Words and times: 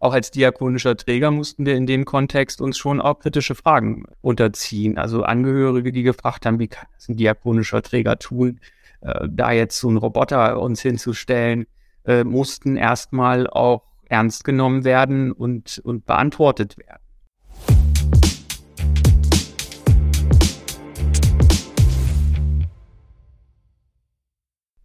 auch 0.00 0.12
als 0.12 0.30
diakonischer 0.30 0.96
Träger 0.96 1.30
mussten 1.30 1.66
wir 1.66 1.74
in 1.76 1.86
dem 1.86 2.04
Kontext 2.04 2.60
uns 2.60 2.78
schon 2.78 3.00
auch 3.00 3.18
kritische 3.18 3.54
Fragen 3.54 4.04
unterziehen. 4.20 4.96
Also 4.96 5.22
Angehörige, 5.24 5.90
die 5.90 6.04
gefragt 6.04 6.46
haben, 6.46 6.58
wie 6.60 6.68
kann 6.68 6.86
das 6.94 7.08
ein 7.08 7.16
diakonischer 7.16 7.82
Träger 7.82 8.18
tun, 8.18 8.60
äh, 9.00 9.26
da 9.28 9.50
jetzt 9.50 9.78
so 9.78 9.88
einen 9.88 9.96
Roboter 9.96 10.60
uns 10.60 10.80
hinzustellen, 10.82 11.66
äh, 12.04 12.22
mussten 12.22 12.76
erstmal 12.76 13.48
auch 13.48 13.82
ernst 14.08 14.44
genommen 14.44 14.84
werden 14.84 15.32
und, 15.32 15.80
und 15.84 16.06
beantwortet 16.06 16.78
werden. 16.78 17.02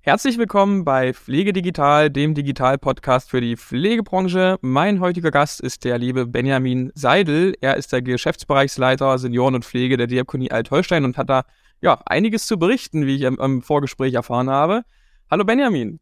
Herzlich 0.05 0.37
willkommen 0.37 0.83
bei 0.83 1.13
Pflege 1.13 1.53
Digital, 1.53 2.09
dem 2.09 2.33
Digital-Podcast 2.33 3.29
für 3.29 3.39
die 3.39 3.55
Pflegebranche. 3.55 4.57
Mein 4.59 4.99
heutiger 4.99 5.31
Gast 5.31 5.61
ist 5.61 5.85
der 5.85 5.97
liebe 5.97 6.27
Benjamin 6.27 6.91
Seidel. 6.93 7.55
Er 7.61 7.77
ist 7.77 7.93
der 7.93 8.01
Geschäftsbereichsleiter 8.01 9.17
Senioren 9.17 9.55
und 9.55 9.63
Pflege 9.63 9.95
der 9.95 10.07
Diakonie 10.07 10.51
Altholstein 10.51 11.05
und 11.05 11.15
hat 11.15 11.29
da 11.29 11.45
ja 11.79 12.01
einiges 12.05 12.47
zu 12.47 12.59
berichten, 12.59 13.05
wie 13.05 13.15
ich 13.15 13.21
im, 13.21 13.39
im 13.39 13.61
Vorgespräch 13.61 14.13
erfahren 14.13 14.49
habe. 14.49 14.83
Hallo 15.31 15.45
Benjamin. 15.45 16.01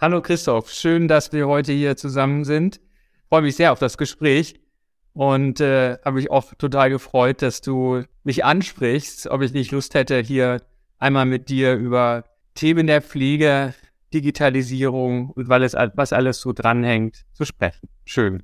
Hallo 0.00 0.20
Christoph, 0.20 0.68
schön, 0.72 1.06
dass 1.06 1.32
wir 1.32 1.46
heute 1.46 1.70
hier 1.70 1.96
zusammen 1.96 2.42
sind. 2.42 2.80
Freue 3.28 3.42
mich 3.42 3.54
sehr 3.54 3.70
auf 3.70 3.78
das 3.78 3.96
Gespräch 3.96 4.58
und 5.12 5.60
äh, 5.60 5.98
habe 6.04 6.16
mich 6.16 6.32
auch 6.32 6.52
total 6.54 6.90
gefreut, 6.90 7.42
dass 7.42 7.60
du 7.60 8.02
mich 8.24 8.44
ansprichst, 8.44 9.28
ob 9.28 9.42
ich 9.42 9.52
nicht 9.52 9.70
Lust 9.70 9.94
hätte, 9.94 10.18
hier 10.18 10.62
einmal 10.98 11.26
mit 11.26 11.48
dir 11.48 11.76
über 11.76 12.24
Themen 12.58 12.88
der 12.88 13.02
Pflege, 13.02 13.72
Digitalisierung 14.12 15.30
und 15.30 15.48
weil 15.48 15.62
es, 15.62 15.74
was 15.74 16.12
alles 16.12 16.40
so 16.40 16.52
dranhängt, 16.52 17.24
zu 17.32 17.44
sprechen. 17.44 17.88
Schön. 18.04 18.42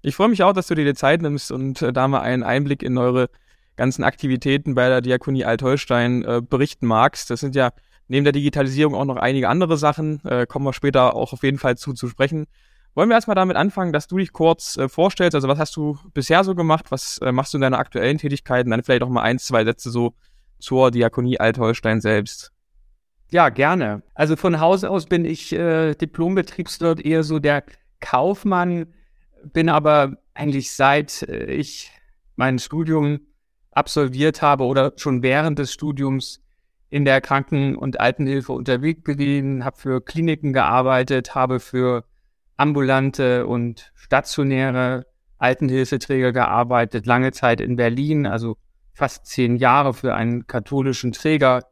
Ich 0.00 0.16
freue 0.16 0.28
mich 0.28 0.42
auch, 0.42 0.54
dass 0.54 0.68
du 0.68 0.74
dir 0.74 0.86
die 0.86 0.94
Zeit 0.94 1.20
nimmst 1.20 1.52
und 1.52 1.82
äh, 1.82 1.92
da 1.92 2.08
mal 2.08 2.20
einen 2.20 2.42
Einblick 2.42 2.82
in 2.82 2.96
eure 2.96 3.28
ganzen 3.76 4.02
Aktivitäten 4.02 4.74
bei 4.74 4.88
der 4.88 5.02
Diakonie 5.02 5.44
Altholstein 5.44 6.24
äh, 6.24 6.40
berichten 6.40 6.86
magst. 6.86 7.28
Das 7.28 7.40
sind 7.40 7.54
ja 7.54 7.72
neben 8.08 8.24
der 8.24 8.32
Digitalisierung 8.32 8.94
auch 8.94 9.04
noch 9.04 9.16
einige 9.16 9.50
andere 9.50 9.76
Sachen, 9.76 10.24
äh, 10.24 10.46
kommen 10.46 10.64
wir 10.64 10.72
später 10.72 11.14
auch 11.14 11.34
auf 11.34 11.42
jeden 11.42 11.58
Fall 11.58 11.76
zu 11.76 11.92
zu 11.92 12.08
sprechen. 12.08 12.46
Wollen 12.94 13.10
wir 13.10 13.14
erstmal 13.16 13.34
damit 13.34 13.56
anfangen, 13.56 13.92
dass 13.92 14.06
du 14.06 14.16
dich 14.16 14.32
kurz 14.32 14.78
äh, 14.78 14.88
vorstellst, 14.88 15.34
also 15.34 15.48
was 15.48 15.58
hast 15.58 15.76
du 15.76 15.98
bisher 16.14 16.44
so 16.44 16.54
gemacht, 16.54 16.86
was 16.90 17.18
äh, 17.18 17.30
machst 17.30 17.52
du 17.52 17.58
in 17.58 17.62
deiner 17.62 17.78
aktuellen 17.78 18.16
Tätigkeit 18.16 18.64
und 18.64 18.70
dann 18.70 18.82
vielleicht 18.82 19.02
auch 19.02 19.10
mal 19.10 19.22
ein, 19.22 19.38
zwei 19.38 19.66
Sätze 19.66 19.90
so 19.90 20.14
zur 20.60 20.90
Diakonie 20.90 21.38
Altholstein 21.38 22.00
selbst. 22.00 22.53
Ja, 23.34 23.48
gerne. 23.48 24.04
Also 24.14 24.36
von 24.36 24.60
Haus 24.60 24.84
aus 24.84 25.06
bin 25.06 25.24
ich 25.24 25.52
äh, 25.52 25.96
Diplombetriebswirt, 25.96 27.04
eher 27.04 27.24
so 27.24 27.40
der 27.40 27.64
Kaufmann, 27.98 28.86
bin 29.42 29.68
aber 29.68 30.18
eigentlich 30.34 30.70
seit 30.70 31.22
äh, 31.22 31.46
ich 31.46 31.90
mein 32.36 32.60
Studium 32.60 33.22
absolviert 33.72 34.40
habe 34.40 34.62
oder 34.62 34.92
schon 34.94 35.24
während 35.24 35.58
des 35.58 35.72
Studiums 35.72 36.44
in 36.90 37.04
der 37.04 37.20
Kranken- 37.20 37.74
und 37.74 37.98
Altenhilfe 37.98 38.52
unterwegs 38.52 39.02
gewesen, 39.02 39.64
habe 39.64 39.78
für 39.78 40.00
Kliniken 40.00 40.52
gearbeitet, 40.52 41.34
habe 41.34 41.58
für 41.58 42.04
ambulante 42.56 43.48
und 43.48 43.90
stationäre 43.96 45.06
Altenhilfeträger 45.38 46.30
gearbeitet, 46.30 47.04
lange 47.04 47.32
Zeit 47.32 47.60
in 47.60 47.74
Berlin, 47.74 48.26
also 48.28 48.58
fast 48.92 49.26
zehn 49.26 49.56
Jahre 49.56 49.92
für 49.92 50.14
einen 50.14 50.46
katholischen 50.46 51.10
Träger 51.10 51.64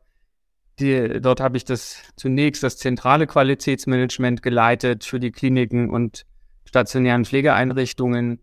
die, 0.80 1.20
dort 1.20 1.40
habe 1.40 1.56
ich 1.56 1.64
das 1.64 2.02
zunächst 2.16 2.62
das 2.62 2.78
zentrale 2.78 3.26
Qualitätsmanagement 3.26 4.42
geleitet 4.42 5.04
für 5.04 5.20
die 5.20 5.30
Kliniken 5.30 5.90
und 5.90 6.24
stationären 6.64 7.24
Pflegeeinrichtungen 7.24 8.40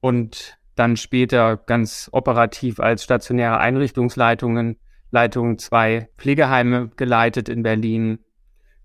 und 0.00 0.58
dann 0.76 0.96
später 0.96 1.56
ganz 1.56 2.08
operativ 2.12 2.80
als 2.80 3.04
stationäre 3.04 3.58
Einrichtungsleitungen, 3.58 4.76
Leitung 5.10 5.58
zwei 5.58 6.08
Pflegeheime 6.16 6.90
geleitet 6.96 7.48
in 7.48 7.62
Berlin. 7.62 8.20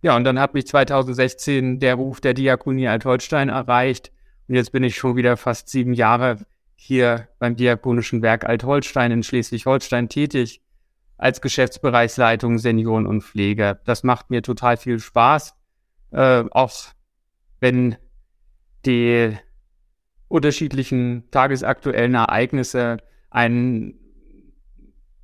Ja, 0.01 0.15
und 0.15 0.23
dann 0.23 0.39
hat 0.39 0.53
mich 0.53 0.67
2016 0.67 1.79
der 1.79 1.95
Ruf 1.95 2.19
der 2.19 2.33
Diakonie 2.33 2.87
Altholstein 2.87 3.49
erreicht 3.49 4.11
und 4.47 4.55
jetzt 4.55 4.71
bin 4.71 4.83
ich 4.83 4.95
schon 4.95 5.15
wieder 5.15 5.37
fast 5.37 5.69
sieben 5.69 5.93
Jahre 5.93 6.37
hier 6.75 7.27
beim 7.39 7.55
Diakonischen 7.55 8.21
Werk 8.21 8.45
Altholstein 8.45 9.11
in 9.11 9.23
Schleswig-Holstein 9.23 10.09
tätig 10.09 10.61
als 11.17 11.41
Geschäftsbereichsleitung 11.41 12.57
Senioren 12.57 13.07
und 13.07 13.21
Pflege. 13.21 13.79
Das 13.85 14.03
macht 14.03 14.29
mir 14.29 14.41
total 14.41 14.77
viel 14.77 14.99
Spaß, 14.99 15.55
äh, 16.11 16.43
auch 16.51 16.73
wenn 17.59 17.95
die 18.85 19.37
unterschiedlichen 20.27 21.29
tagesaktuellen 21.31 22.15
Ereignisse 22.15 22.97
einen 23.29 23.99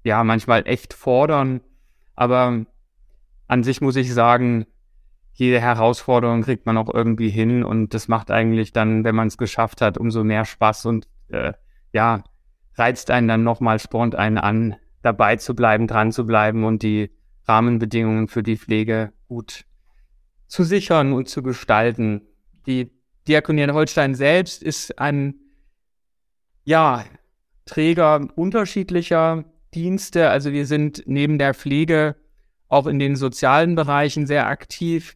ja 0.03 0.24
manchmal 0.24 0.68
echt 0.68 0.94
fordern. 0.94 1.62
Aber 2.16 2.66
an 3.47 3.63
sich 3.63 3.81
muss 3.81 3.96
ich 3.96 4.13
sagen, 4.13 4.66
jede 5.34 5.59
Herausforderung 5.59 6.44
kriegt 6.44 6.66
man 6.66 6.78
auch 6.78 6.94
irgendwie 6.94 7.30
hin 7.30 7.63
und 7.63 7.94
das 7.94 8.07
macht 8.07 8.31
eigentlich 8.31 8.74
dann, 8.74 9.03
wenn 9.03 9.16
man 9.16 9.28
es 9.28 9.38
geschafft 9.38 9.81
hat, 9.81 9.97
umso 9.97 10.24
mehr 10.24 10.46
Spaß 10.46 10.85
und 10.85 11.07
äh, 11.30 11.53
ja, 11.94 12.24
reizt 12.75 13.12
einen 13.12 13.28
dann 13.28 13.44
nochmal, 13.44 13.80
spornt 13.80 14.16
einen 14.16 14.38
an, 14.38 14.75
dabei 15.01 15.35
zu 15.35 15.56
bleiben, 15.56 15.88
dran 15.88 16.12
zu 16.12 16.25
bleiben 16.25 16.63
und 16.63 16.84
die 16.84 17.12
Rahmenbedingungen 17.47 18.28
für 18.28 18.44
die 18.44 18.57
Pflege 18.57 19.13
gut 19.28 19.66
zu 20.47 20.63
sichern 20.63 21.13
und 21.13 21.29
zu 21.29 21.44
gestalten. 21.44 22.22
Die 22.66 22.91
Diakonie 23.28 23.62
in 23.62 23.73
Holstein 23.73 24.16
selbst 24.16 24.62
ist 24.63 25.00
ein, 25.00 25.35
ja, 26.63 27.06
Träger 27.66 28.28
unterschiedlicher 28.35 29.45
Dienste. 29.73 30.29
Also 30.29 30.51
wir 30.51 30.66
sind 30.66 31.03
neben 31.06 31.38
der 31.38 31.53
Pflege 31.53 32.16
auch 32.68 32.88
in 32.88 33.00
den 33.00 33.16
sozialen 33.16 33.75
Bereichen 33.75 34.28
sehr 34.28 34.47
aktiv. 34.47 35.16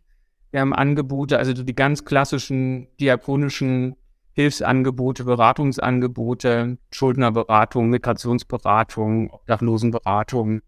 Wir 0.51 0.61
haben 0.61 0.73
Angebote, 0.73 1.37
also 1.37 1.53
die 1.53 1.75
ganz 1.75 2.05
klassischen 2.05 2.87
diakonischen 2.99 3.95
Hilfsangebote, 4.35 5.23
Beratungsangebote, 5.23 6.77
Schuldnerberatung, 6.91 7.89
Migrationsberatung, 7.89 9.31
Obdachlosenberatung. 9.31 10.61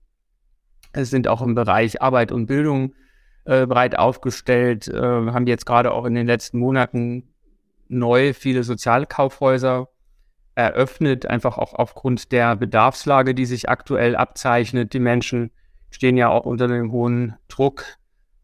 Es 0.94 1.10
sind 1.10 1.28
auch 1.28 1.42
im 1.42 1.54
Bereich 1.54 2.02
Arbeit 2.02 2.32
und 2.32 2.46
Bildung 2.46 2.94
äh, 3.44 3.66
breit 3.66 4.00
aufgestellt, 4.00 4.88
äh, 4.88 5.02
haben 5.02 5.48
jetzt 5.48 5.66
gerade 5.66 5.92
auch 5.92 6.06
in 6.06 6.16
den 6.16 6.26
letzten 6.28 6.60
Monaten 6.60 7.34
neu 7.90 8.34
viele 8.34 8.64
Sozialkaufhäuser 8.64 9.90
eröffnet, 10.56 11.26
einfach 11.26 11.58
auch 11.58 11.74
aufgrund 11.74 12.32
der 12.32 12.56
Bedarfslage, 12.56 13.36
die 13.36 13.46
sich 13.46 13.68
aktuell 13.68 14.16
abzeichnet. 14.16 14.94
Die 14.94 15.00
Menschen 15.00 15.52
stehen 15.90 16.16
ja 16.16 16.30
auch 16.30 16.46
unter 16.46 16.66
einem 16.66 16.94
hohen 16.94 17.36
Druck, 17.50 17.98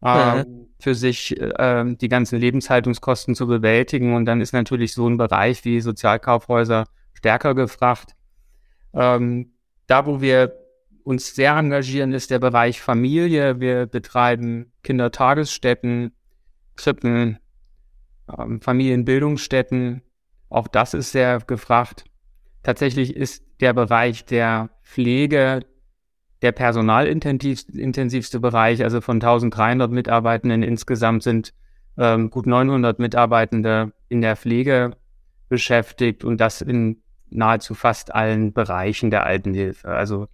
äh, 0.04 0.44
für 0.78 0.94
sich 0.94 1.40
äh, 1.40 1.84
die 1.96 2.08
ganzen 2.08 2.38
Lebenshaltungskosten 2.38 3.34
zu 3.34 3.46
bewältigen. 3.46 4.14
Und 4.14 4.26
dann 4.26 4.40
ist 4.40 4.52
natürlich 4.52 4.92
so 4.92 5.08
ein 5.08 5.16
Bereich 5.16 5.64
wie 5.64 5.80
Sozialkaufhäuser 5.80 6.84
stärker 7.14 7.54
gefragt. 7.54 8.14
Ähm, 8.92 9.54
da, 9.86 10.06
wo 10.06 10.20
wir 10.20 10.54
uns 11.04 11.34
sehr 11.34 11.56
engagieren, 11.56 12.12
ist 12.12 12.30
der 12.30 12.38
Bereich 12.38 12.80
Familie. 12.80 13.60
Wir 13.60 13.86
betreiben 13.86 14.72
Kindertagesstätten, 14.82 16.12
Krippen, 16.76 17.38
ähm, 18.36 18.60
Familienbildungsstätten. 18.60 20.02
Auch 20.48 20.68
das 20.68 20.94
ist 20.94 21.12
sehr 21.12 21.38
gefragt. 21.40 22.04
Tatsächlich 22.62 23.16
ist 23.16 23.44
der 23.60 23.72
Bereich 23.72 24.24
der 24.24 24.70
Pflege 24.82 25.60
der 26.42 26.52
personalintensivste 26.52 28.40
Bereich, 28.40 28.82
also 28.82 29.00
von 29.00 29.16
1300 29.16 29.90
Mitarbeitenden 29.90 30.62
insgesamt 30.62 31.22
sind 31.22 31.54
ähm, 31.96 32.30
gut 32.30 32.46
900 32.46 32.98
Mitarbeitende 32.98 33.92
in 34.08 34.20
der 34.20 34.36
Pflege 34.36 34.96
beschäftigt 35.48 36.24
und 36.24 36.38
das 36.40 36.60
in 36.60 37.02
nahezu 37.30 37.74
fast 37.74 38.14
allen 38.14 38.52
Bereichen 38.52 39.10
der 39.10 39.24
Altenhilfe. 39.24 39.88
Also 39.88 40.28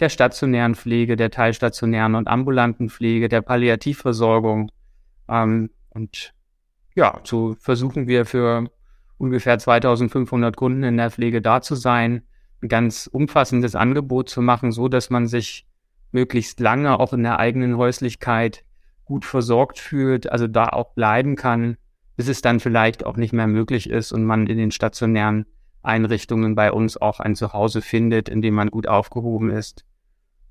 der 0.00 0.08
stationären 0.08 0.74
Pflege, 0.74 1.16
der 1.16 1.30
teilstationären 1.30 2.14
und 2.14 2.28
ambulanten 2.28 2.90
Pflege, 2.90 3.28
der 3.28 3.40
Palliativversorgung. 3.40 4.70
Ähm, 5.28 5.70
und 5.90 6.34
ja, 6.94 7.20
so 7.24 7.56
versuchen 7.58 8.06
wir 8.06 8.26
für 8.26 8.70
ungefähr 9.18 9.58
2500 9.58 10.56
Kunden 10.56 10.82
in 10.82 10.96
der 10.96 11.10
Pflege 11.10 11.40
da 11.40 11.62
zu 11.62 11.74
sein 11.74 12.12
ein 12.12 12.22
ganz 12.68 13.08
umfassendes 13.10 13.74
Angebot 13.74 14.28
zu 14.28 14.42
machen, 14.42 14.72
so 14.72 14.88
dass 14.88 15.10
man 15.10 15.26
sich 15.26 15.66
möglichst 16.12 16.60
lange 16.60 16.98
auch 16.98 17.12
in 17.12 17.22
der 17.22 17.38
eigenen 17.38 17.76
Häuslichkeit 17.76 18.64
gut 19.04 19.24
versorgt 19.24 19.78
fühlt, 19.78 20.30
also 20.30 20.46
da 20.46 20.68
auch 20.68 20.94
bleiben 20.94 21.36
kann, 21.36 21.76
bis 22.16 22.28
es 22.28 22.40
dann 22.40 22.60
vielleicht 22.60 23.04
auch 23.04 23.16
nicht 23.16 23.32
mehr 23.32 23.46
möglich 23.46 23.90
ist 23.90 24.12
und 24.12 24.24
man 24.24 24.46
in 24.46 24.58
den 24.58 24.70
stationären 24.70 25.46
Einrichtungen 25.82 26.54
bei 26.54 26.72
uns 26.72 26.96
auch 26.96 27.20
ein 27.20 27.36
Zuhause 27.36 27.82
findet, 27.82 28.28
in 28.28 28.42
dem 28.42 28.54
man 28.54 28.70
gut 28.70 28.88
aufgehoben 28.88 29.50
ist. 29.50 29.84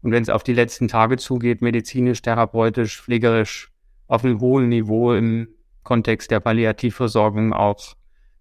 Und 0.01 0.12
wenn 0.12 0.23
es 0.23 0.29
auf 0.29 0.44
die 0.44 0.53
letzten 0.53 0.88
Tage 0.88 1.17
zugeht, 1.17 1.62
medizinisch, 1.62 2.21
therapeutisch, 2.21 3.01
pflegerisch, 3.01 3.71
auf 4.07 4.23
einem 4.23 4.39
hohen 4.39 4.69
Niveau 4.69 5.13
im 5.13 5.47
Kontext 5.83 6.31
der 6.31 6.39
Palliativversorgung 6.39 7.53
auch 7.53 7.95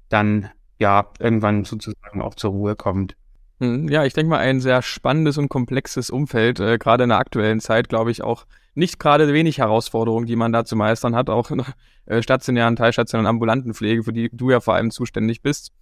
dann 0.09 0.51
ja 0.79 1.11
irgendwann 1.19 1.65
sozusagen 1.65 2.21
auch 2.21 2.35
zur 2.35 2.51
Ruhe 2.51 2.77
kommt. 2.77 3.17
Hm, 3.61 3.89
ja, 3.89 4.05
ich 4.05 4.13
denke 4.13 4.31
mal, 4.31 4.39
ein 4.39 4.61
sehr 4.61 4.83
spannendes 4.83 5.39
und 5.39 5.49
komplexes 5.49 6.11
Umfeld, 6.11 6.59
äh, 6.61 6.79
gerade 6.79 7.05
in 7.05 7.11
der 7.11 7.19
aktuellen 7.19 7.61
Zeit, 7.61 7.89
glaube 7.89 8.11
ich, 8.11 8.23
auch 8.23 8.47
nicht 8.75 8.99
gerade 8.99 9.33
wenig 9.33 9.59
Herausforderungen, 9.59 10.27
die 10.27 10.37
man 10.37 10.53
da 10.53 10.65
zu 10.65 10.75
meistern 10.77 11.15
hat, 11.15 11.31
auch 11.31 11.51
in 11.51 11.59
der 11.59 11.75
äh, 12.07 12.23
stationären, 12.23 12.77
teilstationären, 12.77 13.27
ambulanten 13.27 13.75
Pflege, 13.75 14.03
für 14.03 14.13
die 14.13 14.29
du 14.33 14.51
ja 14.51 14.61
vor 14.61 14.75
allem 14.75 14.91
zuständig 14.91 15.43
bist. 15.43 15.73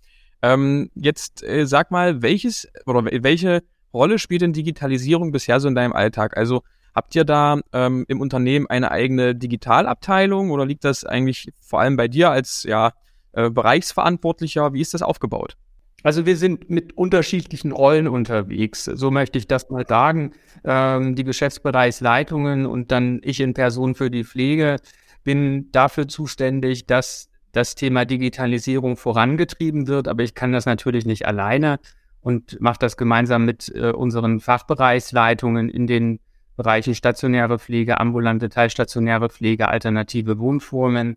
Ähm, 0.42 0.90
jetzt 0.94 1.42
äh, 1.42 1.66
sag 1.66 1.90
mal, 1.90 2.20
welches 2.20 2.68
oder 2.86 3.04
welche 3.04 3.62
Rolle 3.94 4.18
spielt 4.18 4.42
denn 4.42 4.52
Digitalisierung 4.52 5.32
bisher 5.32 5.60
so 5.60 5.68
in 5.68 5.74
deinem 5.74 5.92
Alltag? 5.92 6.36
Also 6.36 6.62
habt 6.94 7.14
ihr 7.14 7.24
da 7.24 7.60
ähm, 7.72 8.04
im 8.08 8.20
Unternehmen 8.20 8.66
eine 8.66 8.90
eigene 8.90 9.34
Digitalabteilung 9.34 10.50
oder 10.50 10.66
liegt 10.66 10.84
das 10.84 11.04
eigentlich 11.04 11.52
vor 11.60 11.80
allem 11.80 11.96
bei 11.96 12.08
dir 12.08 12.30
als 12.30 12.64
ja, 12.64 12.92
äh, 13.32 13.50
Bereichsverantwortlicher? 13.50 14.72
Wie 14.74 14.80
ist 14.80 14.94
das 14.94 15.02
aufgebaut? 15.02 15.56
Also 16.02 16.26
wir 16.26 16.36
sind 16.36 16.68
mit 16.68 16.96
unterschiedlichen 16.96 17.72
Rollen 17.72 18.08
unterwegs. 18.08 18.84
So 18.84 19.10
möchte 19.10 19.38
ich 19.38 19.46
das 19.46 19.70
mal 19.70 19.86
sagen. 19.86 20.32
Ähm, 20.64 21.14
die 21.14 21.24
Geschäftsbereichsleitungen 21.24 22.66
und 22.66 22.90
dann 22.90 23.20
ich 23.22 23.40
in 23.40 23.54
Person 23.54 23.94
für 23.94 24.10
die 24.10 24.24
Pflege 24.24 24.78
bin 25.24 25.70
dafür 25.70 26.08
zuständig, 26.08 26.86
dass 26.86 27.28
das 27.52 27.74
Thema 27.74 28.04
Digitalisierung 28.04 28.96
vorangetrieben 28.96 29.86
wird. 29.86 30.08
Aber 30.08 30.22
ich 30.22 30.34
kann 30.34 30.52
das 30.52 30.66
natürlich 30.66 31.06
nicht 31.06 31.26
alleine 31.26 31.78
und 32.20 32.60
mache 32.60 32.78
das 32.78 32.96
gemeinsam 32.96 33.44
mit 33.44 33.70
äh, 33.74 33.90
unseren 33.90 34.40
Fachbereichsleitungen 34.40 35.68
in 35.68 35.86
den 35.86 36.20
Bereichen 36.56 36.94
stationäre 36.94 37.58
Pflege, 37.58 37.98
ambulante, 37.98 38.48
teilstationäre 38.48 39.28
Pflege, 39.28 39.68
alternative 39.68 40.38
Wohnformen, 40.38 41.16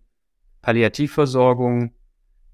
Palliativversorgung. 0.61 1.91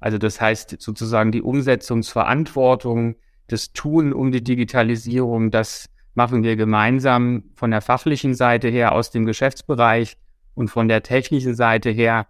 Also 0.02 0.18
das 0.18 0.42
heißt 0.42 0.82
sozusagen 0.82 1.32
die 1.32 1.44
Umsetzungsverantwortung, 1.44 3.16
das 3.48 3.72
Tun 3.72 4.14
um 4.14 4.32
die 4.32 4.44
Digitalisierung, 4.44 5.52
das 5.52 5.90
machen 6.16 6.44
wir 6.44 6.56
gemeinsam 6.56 7.44
von 7.56 7.72
der 7.72 7.82
fachlichen 7.82 8.34
Seite 8.34 8.68
her 8.68 8.94
aus 8.94 9.12
dem 9.12 9.26
Geschäftsbereich 9.26 10.18
und 10.56 10.70
von 10.70 10.88
der 10.88 11.04
technischen 11.04 11.56
Seite 11.56 11.92
her 11.92 12.28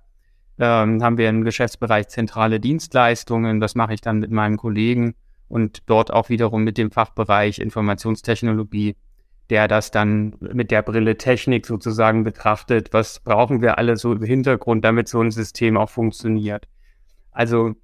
ähm, 0.60 1.02
haben 1.02 1.18
wir 1.18 1.30
im 1.30 1.44
Geschäftsbereich 1.44 2.10
zentrale 2.10 2.60
Dienstleistungen. 2.60 3.60
Das 3.60 3.74
mache 3.74 3.94
ich 3.94 4.02
dann 4.02 4.20
mit 4.20 4.32
meinen 4.32 4.58
Kollegen 4.58 5.16
und 5.48 5.84
dort 5.88 6.12
auch 6.12 6.30
wiederum 6.30 6.64
mit 6.64 6.78
dem 6.78 6.92
Fachbereich 6.92 7.60
Informationstechnologie, 7.60 8.96
der 9.50 9.68
das 9.68 9.92
dann 9.92 10.36
mit 10.40 10.72
der 10.72 10.82
Brille 10.82 11.18
Technik 11.18 11.66
sozusagen 11.66 12.24
betrachtet. 12.24 12.90
Was 12.92 13.22
brauchen 13.22 13.62
wir 13.62 13.78
alle 13.78 13.96
so 13.96 14.14
im 14.14 14.24
Hintergrund, 14.24 14.84
damit 14.84 15.08
so 15.08 15.22
ein 15.22 15.32
System 15.32 15.78
auch 15.78 15.90
funktioniert? 15.90 16.68
Also 17.32 17.76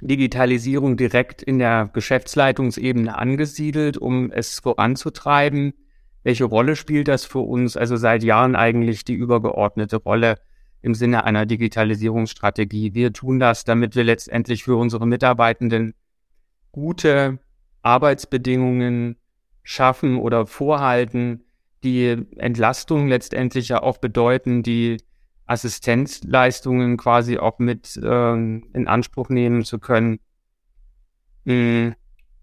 Digitalisierung 0.00 0.96
direkt 0.96 1.42
in 1.42 1.58
der 1.58 1.90
Geschäftsleitungsebene 1.92 3.16
angesiedelt, 3.16 3.96
um 3.98 4.30
es 4.30 4.60
voranzutreiben. 4.60 5.74
Welche 6.22 6.44
Rolle 6.44 6.76
spielt 6.76 7.08
das 7.08 7.24
für 7.24 7.40
uns? 7.40 7.76
Also 7.76 7.96
seit 7.96 8.22
Jahren 8.22 8.54
eigentlich 8.54 9.04
die 9.04 9.14
übergeordnete 9.14 9.96
Rolle 9.96 10.36
im 10.82 10.94
Sinne 10.94 11.24
einer 11.24 11.46
Digitalisierungsstrategie. 11.46 12.94
Wir 12.94 13.12
tun 13.12 13.40
das, 13.40 13.64
damit 13.64 13.96
wir 13.96 14.04
letztendlich 14.04 14.62
für 14.62 14.76
unsere 14.76 15.06
Mitarbeitenden 15.06 15.94
gute 16.70 17.40
Arbeitsbedingungen 17.82 19.16
schaffen 19.62 20.16
oder 20.16 20.46
vorhalten, 20.46 21.44
die 21.82 22.16
Entlastung 22.36 23.08
letztendlich 23.08 23.68
ja 23.68 23.82
auch 23.82 23.98
bedeuten, 23.98 24.62
die 24.62 24.98
Assistenzleistungen 25.48 26.96
quasi 26.96 27.38
auch 27.38 27.58
mit 27.58 27.96
äh, 27.96 28.32
in 28.32 28.86
Anspruch 28.86 29.30
nehmen 29.30 29.64
zu 29.64 29.78
können. 29.78 30.20
Mm, 31.44 31.90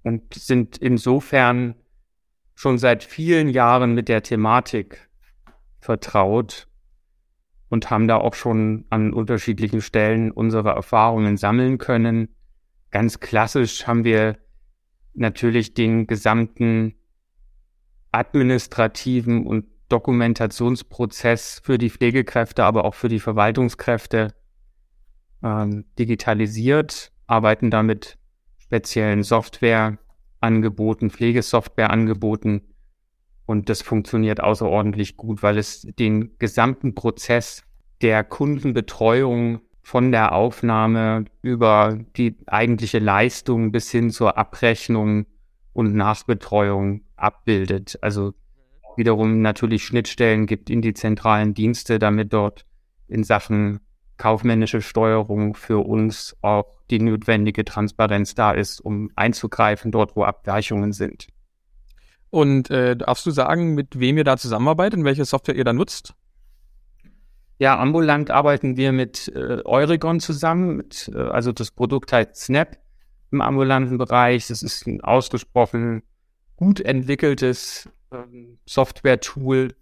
und 0.04 0.34
sind 0.34 0.78
insofern 0.78 1.76
schon 2.56 2.78
seit 2.78 3.04
vielen 3.04 3.50
Jahren 3.50 3.94
mit 3.94 4.08
der 4.08 4.24
Thematik 4.24 5.10
vertraut 5.80 6.68
und 7.70 7.90
haben 7.90 8.08
da 8.08 8.18
auch 8.18 8.34
schon 8.34 8.86
an 8.90 9.14
unterschiedlichen 9.14 9.82
Stellen 9.82 10.32
unsere 10.32 10.70
Erfahrungen 10.70 11.38
sammeln 11.38 11.78
können. 11.78 12.30
Ganz 12.92 13.20
klassisch 13.20 13.86
haben 13.88 14.04
wir 14.04 14.38
natürlich 15.14 15.74
den 15.74 16.08
gesamten 16.08 16.96
administrativen 18.12 19.46
und 19.46 19.66
Dokumentationsprozess 19.90 21.62
für 21.64 21.78
die 21.78 21.90
Pflegekräfte, 21.90 22.64
aber 22.64 22.86
auch 22.86 22.96
für 22.96 23.10
die 23.10 23.20
Verwaltungskräfte 23.20 24.34
ähm, 25.44 25.86
digitalisiert, 26.00 27.12
arbeiten 27.28 27.70
damit 27.70 28.18
speziellen 28.58 29.24
Softwareangeboten, 29.24 31.10
Pflegesoftwareangeboten 31.12 32.62
und 33.46 33.70
das 33.70 33.82
funktioniert 33.82 34.42
außerordentlich 34.42 35.18
gut, 35.18 35.44
weil 35.44 35.58
es 35.58 35.82
den 36.00 36.38
gesamten 36.40 36.96
Prozess 36.96 37.64
der 38.02 38.24
Kundenbetreuung 38.24 39.62
von 39.84 40.12
der 40.12 40.34
Aufnahme 40.34 41.26
über 41.44 42.00
die 42.18 42.38
eigentliche 42.48 43.00
Leistung 43.00 43.72
bis 43.72 43.92
hin 43.92 44.10
zur 44.10 44.38
Abrechnung 44.38 45.28
und 45.74 45.94
Nachbetreuung 45.94 47.02
abbildet. 47.16 48.00
Also 48.02 48.34
wiederum 48.98 49.42
natürlich 49.42 49.84
Schnittstellen 49.86 50.46
gibt 50.46 50.70
in 50.70 50.82
die 50.82 50.94
zentralen 50.94 51.54
Dienste, 51.54 52.00
damit 52.00 52.34
dort 52.34 52.66
in 53.08 53.24
Sachen 53.24 53.80
kaufmännische 54.18 54.82
Steuerung 54.82 55.56
für 55.56 55.86
uns 55.86 56.36
auch 56.42 56.66
die 56.90 57.00
notwendige 57.00 57.66
Transparenz 57.66 58.36
da 58.36 58.52
ist, 58.52 58.80
um 58.80 59.10
einzugreifen 59.16 59.92
dort, 59.92 60.16
wo 60.16 60.24
Abweichungen 60.24 60.94
sind. 60.94 61.28
Und 62.30 62.70
äh, 62.70 62.96
darfst 62.96 63.26
du 63.26 63.32
sagen, 63.32 63.76
mit 63.76 64.00
wem 64.00 64.18
ihr 64.18 64.24
da 64.24 64.38
zusammenarbeitet 64.38 65.00
und 65.00 65.06
welche 65.06 65.26
Software 65.26 65.56
ihr 65.56 65.64
da 65.64 65.74
nutzt? 65.74 66.14
Ja, 67.58 67.80
ambulant 67.80 68.32
arbeiten 68.32 68.76
wir 68.76 68.92
mit 68.92 69.32
äh, 69.34 69.62
Euregon 69.64 70.20
zusammen. 70.20 70.76
Mit, 70.76 71.10
äh, 71.14 71.20
also 71.20 71.52
das 71.52 71.72
Produkt 71.72 72.12
heißt 72.12 72.36
Snap 72.36 72.78
im 73.32 73.42
ambulanten 73.42 73.98
Bereich. 73.98 74.48
Das 74.48 74.64
ist 74.64 74.86
ein 74.86 75.02
ausgesprochen 75.02 76.04
gut 76.58 76.82
entwickeltes 76.82 77.90
Software-Tool. 78.66 79.76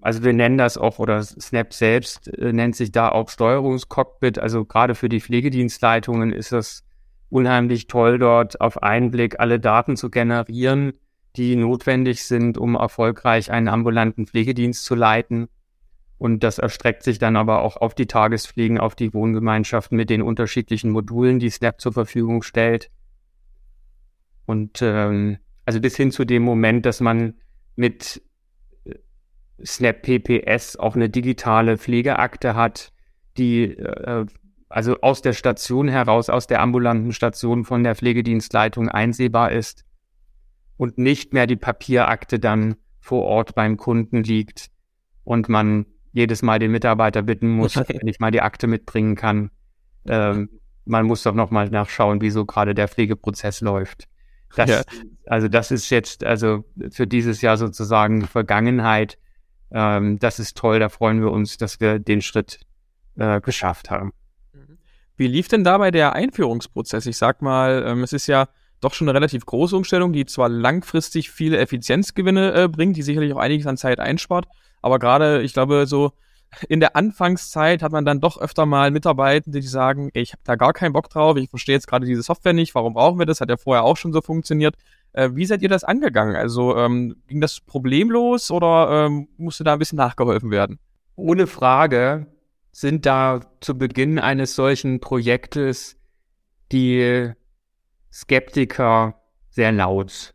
Also 0.00 0.22
wir 0.22 0.32
nennen 0.32 0.58
das 0.58 0.78
auch, 0.78 0.98
oder 0.98 1.22
Snap 1.22 1.72
selbst 1.72 2.28
äh, 2.28 2.52
nennt 2.52 2.76
sich 2.76 2.92
da 2.92 3.08
auch 3.08 3.28
Steuerungscockpit. 3.28 4.38
Also 4.38 4.64
gerade 4.64 4.94
für 4.94 5.08
die 5.08 5.20
Pflegedienstleitungen 5.20 6.32
ist 6.32 6.52
das 6.52 6.84
unheimlich 7.28 7.86
toll, 7.86 8.18
dort 8.18 8.60
auf 8.60 8.82
einen 8.82 9.10
Blick 9.10 9.40
alle 9.40 9.58
Daten 9.58 9.96
zu 9.96 10.10
generieren, 10.10 10.92
die 11.36 11.56
notwendig 11.56 12.24
sind, 12.24 12.56
um 12.56 12.76
erfolgreich 12.76 13.50
einen 13.50 13.68
ambulanten 13.68 14.26
Pflegedienst 14.26 14.84
zu 14.84 14.94
leiten. 14.94 15.48
Und 16.18 16.42
das 16.44 16.58
erstreckt 16.58 17.02
sich 17.02 17.18
dann 17.18 17.36
aber 17.36 17.60
auch 17.60 17.76
auf 17.76 17.94
die 17.94 18.06
Tagespflegen, 18.06 18.78
auf 18.78 18.94
die 18.94 19.12
Wohngemeinschaften 19.12 19.96
mit 19.96 20.08
den 20.08 20.22
unterschiedlichen 20.22 20.90
Modulen, 20.90 21.38
die 21.38 21.50
Snap 21.50 21.80
zur 21.80 21.92
Verfügung 21.92 22.42
stellt. 22.42 22.90
Und 24.46 24.80
ähm, 24.80 25.38
also 25.66 25.80
bis 25.80 25.96
hin 25.96 26.10
zu 26.10 26.24
dem 26.24 26.42
Moment, 26.42 26.86
dass 26.86 27.00
man 27.00 27.34
mit 27.74 28.22
äh, 28.84 28.94
Snap 29.64 30.02
PPS 30.02 30.76
auch 30.76 30.96
eine 30.96 31.10
digitale 31.10 31.76
Pflegeakte 31.76 32.54
hat, 32.54 32.92
die 33.36 33.64
äh, 33.64 34.26
also 34.68 35.00
aus 35.00 35.22
der 35.22 35.32
Station 35.32 35.88
heraus, 35.88 36.30
aus 36.30 36.46
der 36.46 36.60
ambulanten 36.60 37.12
Station 37.12 37.64
von 37.64 37.84
der 37.84 37.94
Pflegedienstleitung 37.94 38.88
einsehbar 38.88 39.52
ist 39.52 39.84
und 40.76 40.98
nicht 40.98 41.32
mehr 41.32 41.46
die 41.46 41.56
Papierakte 41.56 42.38
dann 42.38 42.76
vor 43.00 43.24
Ort 43.24 43.54
beim 43.54 43.76
Kunden 43.76 44.22
liegt 44.22 44.70
und 45.24 45.48
man 45.48 45.86
jedes 46.12 46.42
Mal 46.42 46.58
den 46.58 46.70
Mitarbeiter 46.70 47.22
bitten 47.22 47.50
muss, 47.50 47.76
wenn 47.88 48.08
ich 48.08 48.20
mal 48.20 48.30
die 48.30 48.40
Akte 48.40 48.66
mitbringen 48.66 49.16
kann. 49.16 49.50
Ähm, 50.06 50.60
man 50.84 51.06
muss 51.06 51.22
doch 51.22 51.34
nochmal 51.34 51.68
nachschauen, 51.68 52.20
wieso 52.20 52.46
gerade 52.46 52.74
der 52.74 52.88
Pflegeprozess 52.88 53.60
läuft. 53.60 54.08
Das, 54.54 54.70
ja. 54.70 54.82
Also 55.26 55.48
das 55.48 55.70
ist 55.70 55.90
jetzt 55.90 56.24
also 56.24 56.64
für 56.90 57.06
dieses 57.06 57.42
Jahr 57.42 57.56
sozusagen 57.56 58.26
Vergangenheit. 58.26 59.18
Ähm, 59.70 60.18
das 60.18 60.38
ist 60.38 60.56
toll, 60.56 60.78
da 60.78 60.88
freuen 60.88 61.20
wir 61.20 61.30
uns, 61.30 61.58
dass 61.58 61.80
wir 61.80 61.98
den 61.98 62.22
Schritt 62.22 62.60
äh, 63.16 63.40
geschafft 63.40 63.90
haben. 63.90 64.12
Wie 65.16 65.26
lief 65.26 65.48
denn 65.48 65.64
dabei 65.64 65.90
der 65.90 66.12
Einführungsprozess? 66.12 67.06
Ich 67.06 67.16
sag 67.16 67.42
mal, 67.42 67.84
ähm, 67.86 68.02
es 68.02 68.12
ist 68.12 68.26
ja 68.26 68.48
doch 68.80 68.92
schon 68.92 69.08
eine 69.08 69.16
relativ 69.16 69.46
große 69.46 69.74
Umstellung, 69.76 70.12
die 70.12 70.26
zwar 70.26 70.48
langfristig 70.48 71.30
viele 71.30 71.58
Effizienzgewinne 71.58 72.52
äh, 72.52 72.68
bringt, 72.68 72.96
die 72.96 73.02
sicherlich 73.02 73.32
auch 73.32 73.38
einiges 73.38 73.66
an 73.66 73.78
Zeit 73.78 73.98
einspart, 73.98 74.46
aber 74.82 74.98
gerade, 74.98 75.42
ich 75.42 75.54
glaube, 75.54 75.86
so 75.86 76.12
in 76.68 76.80
der 76.80 76.96
Anfangszeit 76.96 77.82
hat 77.82 77.92
man 77.92 78.04
dann 78.04 78.20
doch 78.20 78.40
öfter 78.40 78.66
mal 78.66 78.90
Mitarbeitende, 78.90 79.60
die 79.60 79.66
sagen, 79.66 80.10
ey, 80.14 80.22
ich 80.22 80.32
habe 80.32 80.42
da 80.44 80.56
gar 80.56 80.72
keinen 80.72 80.92
Bock 80.92 81.10
drauf, 81.10 81.36
ich 81.36 81.50
verstehe 81.50 81.74
jetzt 81.74 81.86
gerade 81.86 82.06
diese 82.06 82.22
Software 82.22 82.52
nicht, 82.52 82.74
warum 82.74 82.94
brauchen 82.94 83.18
wir 83.18 83.26
das? 83.26 83.40
Hat 83.40 83.50
ja 83.50 83.56
vorher 83.56 83.84
auch 83.84 83.96
schon 83.96 84.12
so 84.12 84.20
funktioniert. 84.20 84.76
Äh, 85.12 85.30
wie 85.34 85.46
seid 85.46 85.62
ihr 85.62 85.68
das 85.68 85.84
angegangen? 85.84 86.36
Also 86.36 86.76
ähm, 86.76 87.16
ging 87.26 87.40
das 87.40 87.60
problemlos 87.60 88.50
oder 88.50 89.06
ähm, 89.06 89.28
musste 89.36 89.64
da 89.64 89.74
ein 89.74 89.78
bisschen 89.78 89.96
nachgeholfen 89.96 90.50
werden? 90.50 90.78
Ohne 91.16 91.46
Frage 91.46 92.26
sind 92.72 93.06
da 93.06 93.40
zu 93.60 93.78
Beginn 93.78 94.18
eines 94.18 94.54
solchen 94.54 95.00
Projektes 95.00 95.96
die 96.72 97.32
Skeptiker 98.12 99.14
sehr 99.48 99.72
laut. 99.72 100.34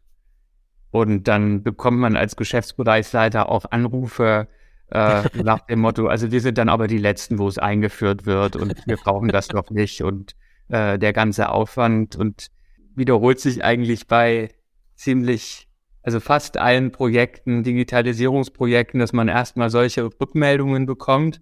Und 0.89 1.27
dann 1.27 1.63
bekommt 1.63 1.99
man 1.99 2.15
als 2.15 2.35
Geschäftsbereichsleiter 2.35 3.49
auch 3.49 3.65
Anrufe 3.69 4.47
äh, 4.91 5.23
nach 5.41 5.65
dem 5.67 5.79
Motto, 5.79 6.07
also 6.07 6.31
wir 6.31 6.41
sind 6.41 6.57
dann 6.57 6.69
aber 6.69 6.87
die 6.87 6.97
Letzten, 6.97 7.39
wo 7.39 7.47
es 7.47 7.57
eingeführt 7.57 8.25
wird 8.25 8.55
und 8.55 8.75
wir 8.85 8.97
brauchen 8.97 9.29
das 9.29 9.49
noch 9.49 9.69
nicht 9.69 10.03
und 10.03 10.35
äh, 10.67 10.99
der 10.99 11.13
ganze 11.13 11.49
Aufwand 11.49 12.15
und 12.15 12.47
wiederholt 12.95 13.39
sich 13.39 13.63
eigentlich 13.63 14.07
bei 14.07 14.49
ziemlich, 14.95 15.67
also 16.03 16.19
fast 16.19 16.57
allen 16.57 16.91
Projekten, 16.91 17.63
Digitalisierungsprojekten, 17.63 18.99
dass 18.99 19.13
man 19.13 19.27
erstmal 19.27 19.69
solche 19.69 20.05
Rückmeldungen 20.05 20.85
bekommt, 20.85 21.41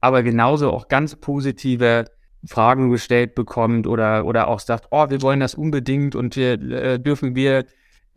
aber 0.00 0.22
genauso 0.22 0.72
auch 0.72 0.88
ganz 0.88 1.16
positive 1.16 2.04
Fragen 2.46 2.90
gestellt 2.90 3.34
bekommt 3.34 3.86
oder, 3.86 4.24
oder 4.24 4.48
auch 4.48 4.60
sagt, 4.60 4.88
oh, 4.90 5.10
wir 5.10 5.22
wollen 5.22 5.40
das 5.40 5.54
unbedingt 5.54 6.14
und 6.14 6.36
wir 6.36 6.52
äh, 6.52 7.00
dürfen 7.00 7.34
wir 7.34 7.64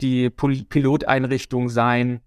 die 0.00 0.30
Piloteinrichtung 0.30 1.68
sein. 1.68 2.20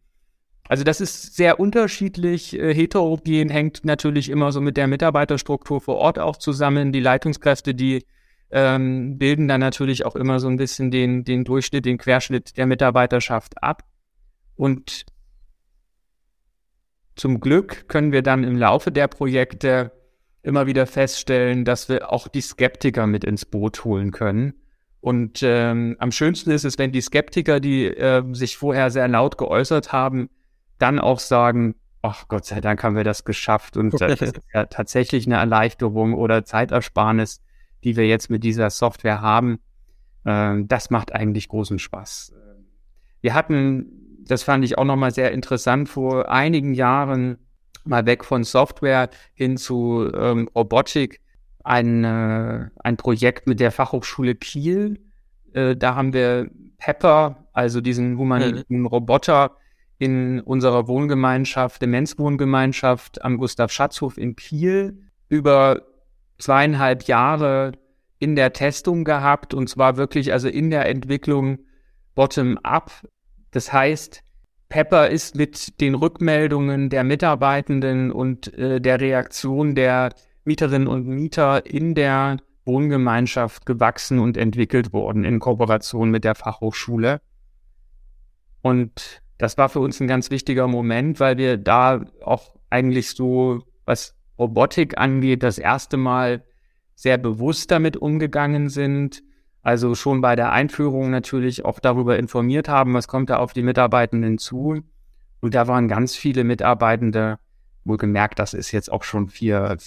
Also 0.67 0.83
das 0.83 0.99
ist 0.99 1.35
sehr 1.35 1.59
unterschiedlich, 1.59 2.57
äh, 2.57 2.73
heterogen, 2.73 3.49
hängt 3.49 3.85
natürlich 3.85 4.29
immer 4.29 4.51
so 4.51 4.61
mit 4.61 4.77
der 4.77 4.87
Mitarbeiterstruktur 4.87 5.79
vor 5.79 5.97
Ort 5.97 6.17
auch 6.17 6.37
zusammen. 6.37 6.91
Die 6.91 6.99
Leitungskräfte, 6.99 7.75
die 7.75 8.05
ähm, 8.49 9.17
bilden 9.17 9.47
dann 9.47 9.59
natürlich 9.59 10.05
auch 10.05 10.15
immer 10.15 10.39
so 10.39 10.47
ein 10.47 10.57
bisschen 10.57 10.89
den, 10.89 11.23
den 11.23 11.43
Durchschnitt, 11.43 11.85
den 11.85 11.97
Querschnitt 11.97 12.57
der 12.57 12.65
Mitarbeiterschaft 12.65 13.61
ab. 13.61 13.83
Und 14.55 15.05
zum 17.15 17.39
Glück 17.39 17.87
können 17.87 18.11
wir 18.11 18.23
dann 18.23 18.43
im 18.43 18.57
Laufe 18.57 18.91
der 18.91 19.07
Projekte 19.07 19.91
immer 20.41 20.67
wieder 20.67 20.85
feststellen, 20.85 21.65
dass 21.65 21.89
wir 21.89 22.11
auch 22.11 22.27
die 22.27 22.41
Skeptiker 22.41 23.07
mit 23.07 23.23
ins 23.23 23.45
Boot 23.45 23.83
holen 23.83 24.11
können. 24.11 24.53
Und 24.99 25.41
ähm, 25.43 25.95
am 25.99 26.11
schönsten 26.11 26.49
ist 26.49 26.65
es, 26.65 26.79
wenn 26.79 26.91
die 26.91 27.01
Skeptiker, 27.01 27.59
die 27.59 27.85
äh, 27.85 28.23
sich 28.33 28.57
vorher 28.57 28.89
sehr 28.89 29.07
laut 29.07 29.37
geäußert 29.37 29.91
haben, 29.91 30.29
dann 30.77 30.99
auch 30.99 31.19
sagen, 31.19 31.75
ach 32.01 32.27
Gott 32.27 32.45
sei 32.45 32.61
Dank 32.61 32.83
haben 32.83 32.95
wir 32.95 33.03
das 33.03 33.23
geschafft 33.25 33.77
und 33.77 33.99
das 33.99 34.21
ist 34.21 34.39
ja 34.53 34.65
tatsächlich 34.65 35.25
eine 35.25 35.35
Erleichterung 35.35 36.13
oder 36.13 36.45
Zeitersparnis, 36.45 37.41
die 37.83 37.95
wir 37.95 38.07
jetzt 38.07 38.29
mit 38.29 38.43
dieser 38.43 38.69
Software 38.69 39.21
haben. 39.21 39.59
Ähm, 40.25 40.67
das 40.67 40.89
macht 40.89 41.13
eigentlich 41.13 41.47
großen 41.47 41.79
Spaß. 41.79 42.33
Wir 43.21 43.33
hatten, 43.33 44.19
das 44.27 44.43
fand 44.43 44.63
ich 44.63 44.77
auch 44.77 44.85
nochmal 44.85 45.11
sehr 45.11 45.31
interessant, 45.31 45.89
vor 45.89 46.29
einigen 46.29 46.73
Jahren 46.73 47.37
mal 47.85 48.05
weg 48.05 48.23
von 48.23 48.43
Software 48.43 49.09
hin 49.33 49.57
zu 49.57 50.11
ähm, 50.13 50.49
Robotik, 50.55 51.21
ein, 51.63 52.03
äh, 52.03 52.69
ein 52.83 52.97
Projekt 52.97 53.47
mit 53.47 53.59
der 53.59 53.71
Fachhochschule 53.71 54.35
Kiel. 54.35 54.99
Äh, 55.53 55.75
da 55.75 55.95
haben 55.95 56.13
wir 56.13 56.49
Pepper, 56.77 57.47
also 57.53 57.81
diesen 57.81 58.13
mhm. 58.13 58.85
Roboter, 58.85 59.57
in 59.97 60.41
unserer 60.41 60.87
Wohngemeinschaft, 60.87 61.81
Demenzwohngemeinschaft 61.81 63.23
am 63.23 63.37
Gustav 63.37 63.71
Schatzhof 63.71 64.17
in 64.17 64.35
Kiel 64.35 64.99
über 65.29 65.81
zweieinhalb 66.37 67.03
Jahre 67.03 67.73
in 68.19 68.35
der 68.35 68.53
Testung 68.53 69.03
gehabt 69.03 69.53
und 69.53 69.69
zwar 69.69 69.97
wirklich 69.97 70.33
also 70.33 70.47
in 70.47 70.69
der 70.69 70.87
Entwicklung 70.87 71.59
bottom-up. 72.13 72.91
Das 73.51 73.71
heißt, 73.71 74.21
Pepper 74.69 75.09
ist 75.09 75.35
mit 75.35 75.79
den 75.79 75.95
Rückmeldungen 75.95 76.89
der 76.89 77.03
Mitarbeitenden 77.03 78.11
und 78.11 78.53
äh, 78.57 78.81
der 78.81 78.99
Reaktion 78.99 79.75
der 79.75 80.13
Mieterinnen 80.43 80.87
und 80.87 81.07
Mieter 81.07 81.65
in 81.65 81.95
der 81.95 82.37
Wohngemeinschaft 82.65 83.65
gewachsen 83.65 84.19
und 84.19 84.37
entwickelt 84.37 84.91
worden 84.91 85.23
in 85.23 85.39
Kooperation 85.39 86.09
mit 86.09 86.23
der 86.23 86.35
Fachhochschule. 86.35 87.21
Und 88.61 89.21
das 89.37 89.57
war 89.57 89.69
für 89.69 89.79
uns 89.79 89.99
ein 89.99 90.07
ganz 90.07 90.31
wichtiger 90.31 90.67
Moment, 90.67 91.19
weil 91.19 91.37
wir 91.37 91.57
da 91.57 92.05
auch 92.23 92.55
eigentlich 92.69 93.11
so, 93.11 93.63
was 93.85 94.15
Robotik 94.39 94.97
angeht, 94.97 95.43
das 95.43 95.57
erste 95.57 95.97
Mal 95.97 96.43
sehr 96.95 97.17
bewusst 97.17 97.71
damit 97.71 97.97
umgegangen 97.97 98.69
sind. 98.69 99.23
Also 99.61 99.95
schon 99.95 100.21
bei 100.21 100.35
der 100.35 100.51
Einführung 100.51 101.09
natürlich 101.09 101.65
auch 101.65 101.79
darüber 101.79 102.17
informiert 102.17 102.69
haben, 102.69 102.93
was 102.93 103.07
kommt 103.07 103.29
da 103.29 103.37
auf 103.37 103.53
die 103.53 103.63
Mitarbeitenden 103.63 104.37
zu. 104.37 104.81
Und 105.41 105.55
da 105.55 105.67
waren 105.67 105.87
ganz 105.87 106.15
viele 106.15 106.43
Mitarbeitende, 106.43 107.37
wohlgemerkt, 107.83 108.39
das 108.39 108.53
ist 108.53 108.71
jetzt 108.71 108.91
auch 108.91 109.03
schon 109.03 109.27
vier, 109.27 109.77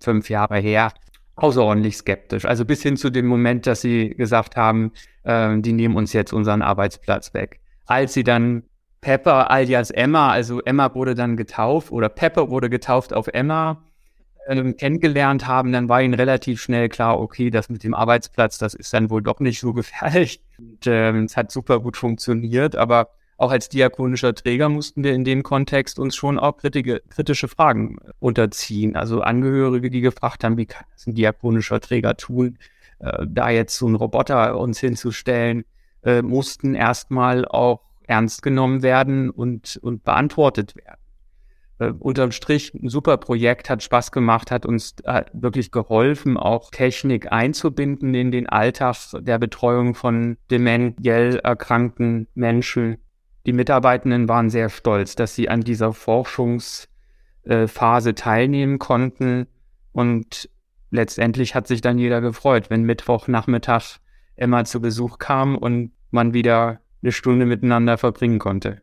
fünf 0.00 0.28
Jahre 0.28 0.58
her, 0.58 0.92
außerordentlich 1.36 1.96
skeptisch. 1.96 2.44
Also 2.44 2.64
bis 2.64 2.82
hin 2.82 2.96
zu 2.96 3.10
dem 3.10 3.26
Moment, 3.26 3.66
dass 3.66 3.80
sie 3.80 4.10
gesagt 4.10 4.56
haben, 4.56 4.92
äh, 5.22 5.58
die 5.60 5.72
nehmen 5.72 5.96
uns 5.96 6.12
jetzt 6.12 6.32
unseren 6.32 6.62
Arbeitsplatz 6.62 7.32
weg. 7.34 7.60
Als 7.86 8.12
sie 8.12 8.24
dann 8.24 8.64
Pepper 9.00 9.50
alias 9.50 9.90
Emma, 9.90 10.30
also 10.30 10.60
Emma 10.62 10.94
wurde 10.94 11.14
dann 11.14 11.36
getauft 11.36 11.92
oder 11.92 12.08
Pepper 12.08 12.50
wurde 12.50 12.68
getauft 12.68 13.12
auf 13.12 13.28
Emma, 13.28 13.82
ähm, 14.48 14.76
kennengelernt 14.76 15.46
haben, 15.46 15.72
dann 15.72 15.88
war 15.88 16.02
ihnen 16.02 16.14
relativ 16.14 16.60
schnell 16.60 16.88
klar, 16.88 17.20
okay, 17.20 17.50
das 17.50 17.68
mit 17.68 17.84
dem 17.84 17.94
Arbeitsplatz, 17.94 18.58
das 18.58 18.74
ist 18.74 18.92
dann 18.92 19.10
wohl 19.10 19.22
doch 19.22 19.40
nicht 19.40 19.60
so 19.60 19.72
gefährlich. 19.74 20.40
Und 20.58 20.86
ähm, 20.86 21.24
es 21.24 21.36
hat 21.36 21.52
super 21.52 21.80
gut 21.80 21.96
funktioniert, 21.96 22.74
aber 22.74 23.10
auch 23.36 23.52
als 23.52 23.68
diakonischer 23.68 24.34
Träger 24.34 24.68
mussten 24.68 25.04
wir 25.04 25.12
in 25.12 25.24
dem 25.24 25.44
Kontext 25.44 26.00
uns 26.00 26.16
schon 26.16 26.40
auch 26.40 26.56
kritische, 26.56 27.02
kritische 27.08 27.46
Fragen 27.46 27.98
unterziehen. 28.18 28.96
Also 28.96 29.20
Angehörige, 29.20 29.90
die 29.90 30.00
gefragt 30.00 30.42
haben, 30.42 30.56
wie 30.56 30.66
kann 30.66 30.84
das 30.92 31.06
ein 31.06 31.14
diakonischer 31.14 31.80
Träger 31.80 32.16
tun, 32.16 32.58
äh, 32.98 33.26
da 33.28 33.50
jetzt 33.50 33.76
so 33.76 33.86
einen 33.86 33.94
Roboter 33.94 34.58
uns 34.58 34.80
hinzustellen, 34.80 35.64
äh, 36.02 36.20
mussten 36.22 36.74
erstmal 36.74 37.44
auch 37.44 37.80
ernst 38.08 38.42
genommen 38.42 38.82
werden 38.82 39.30
und, 39.30 39.78
und 39.82 40.02
beantwortet 40.02 40.74
werden. 40.74 40.98
Äh, 41.78 41.92
unterm 41.98 42.32
Strich 42.32 42.74
ein 42.74 42.88
super 42.88 43.16
Projekt, 43.18 43.70
hat 43.70 43.84
Spaß 43.84 44.10
gemacht, 44.10 44.50
hat 44.50 44.66
uns 44.66 44.96
äh, 45.04 45.24
wirklich 45.32 45.70
geholfen, 45.70 46.36
auch 46.36 46.70
Technik 46.70 47.30
einzubinden 47.30 48.14
in 48.14 48.32
den 48.32 48.48
Alltag 48.48 48.96
der 49.20 49.38
Betreuung 49.38 49.94
von 49.94 50.38
dementiell 50.50 51.38
erkrankten 51.38 52.26
Menschen. 52.34 52.96
Die 53.46 53.52
Mitarbeitenden 53.52 54.28
waren 54.28 54.50
sehr 54.50 54.68
stolz, 54.68 55.14
dass 55.14 55.34
sie 55.34 55.48
an 55.48 55.60
dieser 55.60 55.92
Forschungsphase 55.92 56.88
teilnehmen 58.14 58.78
konnten 58.78 59.46
und 59.92 60.50
letztendlich 60.90 61.54
hat 61.54 61.66
sich 61.66 61.80
dann 61.80 61.98
jeder 61.98 62.20
gefreut, 62.20 62.70
wenn 62.70 62.82
Mittwochnachmittag 62.82 63.98
Emma 64.36 64.64
zu 64.64 64.80
Besuch 64.80 65.18
kam 65.18 65.56
und 65.56 65.92
man 66.10 66.32
wieder 66.34 66.80
eine 67.02 67.12
Stunde 67.12 67.46
miteinander 67.46 67.98
verbringen 67.98 68.38
konnte. 68.38 68.82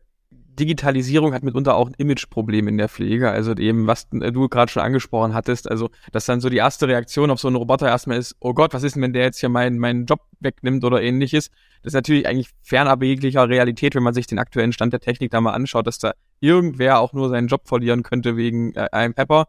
Digitalisierung 0.56 1.34
hat 1.34 1.42
mitunter 1.42 1.76
auch 1.76 1.88
ein 1.88 1.94
Imageproblem 1.98 2.68
in 2.68 2.78
der 2.78 2.88
Pflege. 2.88 3.30
Also 3.30 3.54
eben, 3.54 3.86
was 3.86 4.08
du 4.08 4.48
gerade 4.48 4.72
schon 4.72 4.82
angesprochen 4.82 5.34
hattest, 5.34 5.70
also 5.70 5.90
dass 6.12 6.24
dann 6.24 6.40
so 6.40 6.48
die 6.48 6.56
erste 6.56 6.88
Reaktion 6.88 7.30
auf 7.30 7.40
so 7.40 7.48
einen 7.48 7.56
Roboter 7.56 7.86
erstmal 7.86 8.16
ist, 8.18 8.34
oh 8.40 8.54
Gott, 8.54 8.72
was 8.72 8.82
ist 8.82 8.96
denn, 8.96 9.02
wenn 9.02 9.12
der 9.12 9.24
jetzt 9.24 9.38
hier 9.38 9.48
meinen, 9.48 9.78
meinen 9.78 10.06
Job 10.06 10.20
wegnimmt 10.40 10.84
oder 10.84 11.02
ähnliches. 11.02 11.50
Das 11.82 11.90
ist 11.90 11.94
natürlich 11.94 12.26
eigentlich 12.26 12.50
fernab 12.62 13.02
jeglicher 13.02 13.48
Realität, 13.48 13.94
wenn 13.94 14.02
man 14.02 14.14
sich 14.14 14.26
den 14.26 14.38
aktuellen 14.38 14.72
Stand 14.72 14.92
der 14.92 15.00
Technik 15.00 15.30
da 15.30 15.40
mal 15.40 15.52
anschaut, 15.52 15.86
dass 15.86 15.98
da 15.98 16.12
irgendwer 16.40 17.00
auch 17.00 17.12
nur 17.12 17.28
seinen 17.28 17.48
Job 17.48 17.68
verlieren 17.68 18.02
könnte 18.02 18.36
wegen 18.36 18.74
äh, 18.74 18.88
einem 18.92 19.14
Pepper. 19.14 19.48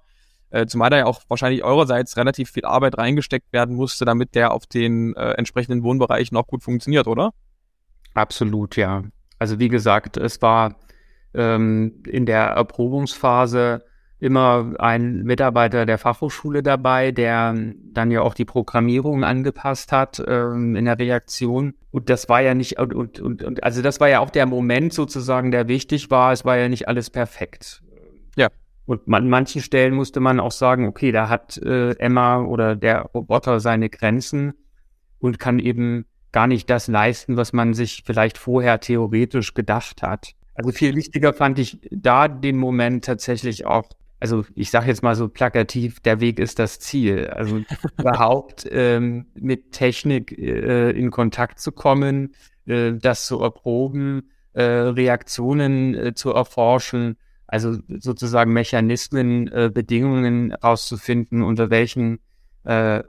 Äh, 0.50 0.65
zumal 0.65 0.89
da 0.89 0.97
ja 0.97 1.05
auch 1.05 1.21
wahrscheinlich 1.27 1.63
eurerseits 1.63 2.15
relativ 2.17 2.51
viel 2.51 2.65
Arbeit 2.65 2.97
reingesteckt 2.97 3.51
werden 3.51 3.75
musste, 3.75 4.05
damit 4.05 4.36
der 4.36 4.51
auf 4.51 4.65
den 4.65 5.15
äh, 5.15 5.31
entsprechenden 5.31 5.83
Wohnbereichen 5.83 6.38
auch 6.38 6.47
gut 6.47 6.63
funktioniert, 6.63 7.07
oder? 7.07 7.33
Absolut, 8.17 8.77
ja. 8.77 9.03
Also 9.38 9.59
wie 9.59 9.67
gesagt, 9.67 10.17
es 10.17 10.41
war 10.41 10.77
ähm, 11.36 12.01
in 12.07 12.25
der 12.25 12.45
Erprobungsphase 12.45 13.86
immer 14.19 14.74
ein 14.79 15.21
Mitarbeiter 15.21 15.86
der 15.86 16.00
Fachhochschule 16.00 16.63
dabei, 16.63 17.12
der 17.12 17.53
dann 17.93 18.09
ja 18.09 18.21
auch 18.21 18.33
die 18.33 18.45
Programmierung 18.45 19.24
angepasst 19.24 19.91
hat 19.91 20.19
ähm, 20.27 20.75
in 20.75 20.86
der 20.86 20.97
Reaktion. 20.97 21.75
Und 21.91 22.09
das 22.09 22.27
war 22.27 22.41
ja 22.41 22.55
nicht, 22.55 22.79
und, 22.79 22.95
und, 22.95 23.19
und, 23.19 23.43
und, 23.43 23.63
also 23.63 23.83
das 23.83 24.00
war 24.00 24.09
ja 24.09 24.19
auch 24.21 24.31
der 24.31 24.47
Moment 24.47 24.93
sozusagen, 24.93 25.51
der 25.51 25.67
wichtig 25.67 26.09
war. 26.09 26.31
Es 26.31 26.43
war 26.43 26.57
ja 26.57 26.69
nicht 26.69 26.88
alles 26.88 27.12
perfekt. 27.12 27.83
Ja. 28.36 28.47
Und 28.88 29.01
an 29.13 29.29
manchen 29.29 29.62
Stellen 29.62 29.93
musste 29.93 30.21
man 30.21 30.39
auch 30.39 30.51
sagen, 30.51 30.88
okay, 30.88 31.12
da 31.12 31.29
hat 31.29 31.57
äh, 31.57 31.91
Emma 32.00 32.41
oder 32.41 32.75
der 32.75 33.01
Roboter 33.01 33.59
seine 33.59 33.91
Grenzen 33.91 34.53
und 35.19 35.38
kann 35.38 35.59
eben 35.59 36.05
gar 36.38 36.46
nicht 36.46 36.70
das 36.70 36.88
leisten, 36.88 37.36
was 37.36 37.51
man 37.51 37.74
sich 37.74 38.03
vielleicht 38.06 38.38
vorher 38.38 38.79
theoretisch 38.79 39.56
gedacht 39.56 40.03
hat. 40.03 40.36
Also 40.53 40.72
viel 40.72 40.96
wichtiger 40.96 41.34
fand 41.34 41.58
ich 41.58 41.79
da 41.89 42.27
den 42.27 42.58
Moment 42.58 43.06
tatsächlich 43.06 43.65
auch, 43.65 43.89
also 44.20 44.46
ich 44.53 44.70
sage 44.70 44.86
jetzt 44.86 45.01
mal 45.01 45.15
so 45.15 45.29
plakativ, 45.29 46.00
der 46.00 46.20
Weg 46.20 46.38
ist 46.38 46.60
das 46.60 46.79
Ziel. 46.79 47.25
Also 47.29 47.62
überhaupt 47.98 48.67
ähm, 48.70 49.25
mit 49.34 49.72
Technik 49.72 50.32
äh, 50.32 50.91
in 50.91 51.10
Kontakt 51.10 51.60
zu 51.60 51.72
kommen, 51.72 52.36
äh, 52.67 52.94
das 52.94 53.25
zu 53.25 53.41
erproben, 53.41 54.29
äh, 54.53 54.62
Reaktionen 54.62 55.96
äh, 55.96 56.13
zu 56.13 56.34
erforschen, 56.34 57.17
also 57.48 57.79
sozusagen 57.98 58.53
Mechanismen, 58.53 59.48
äh, 59.48 59.72
Bedingungen 59.74 60.53
rauszufinden, 60.53 61.41
unter 61.41 61.72
welchen 61.72 62.20
äh, 62.63 63.01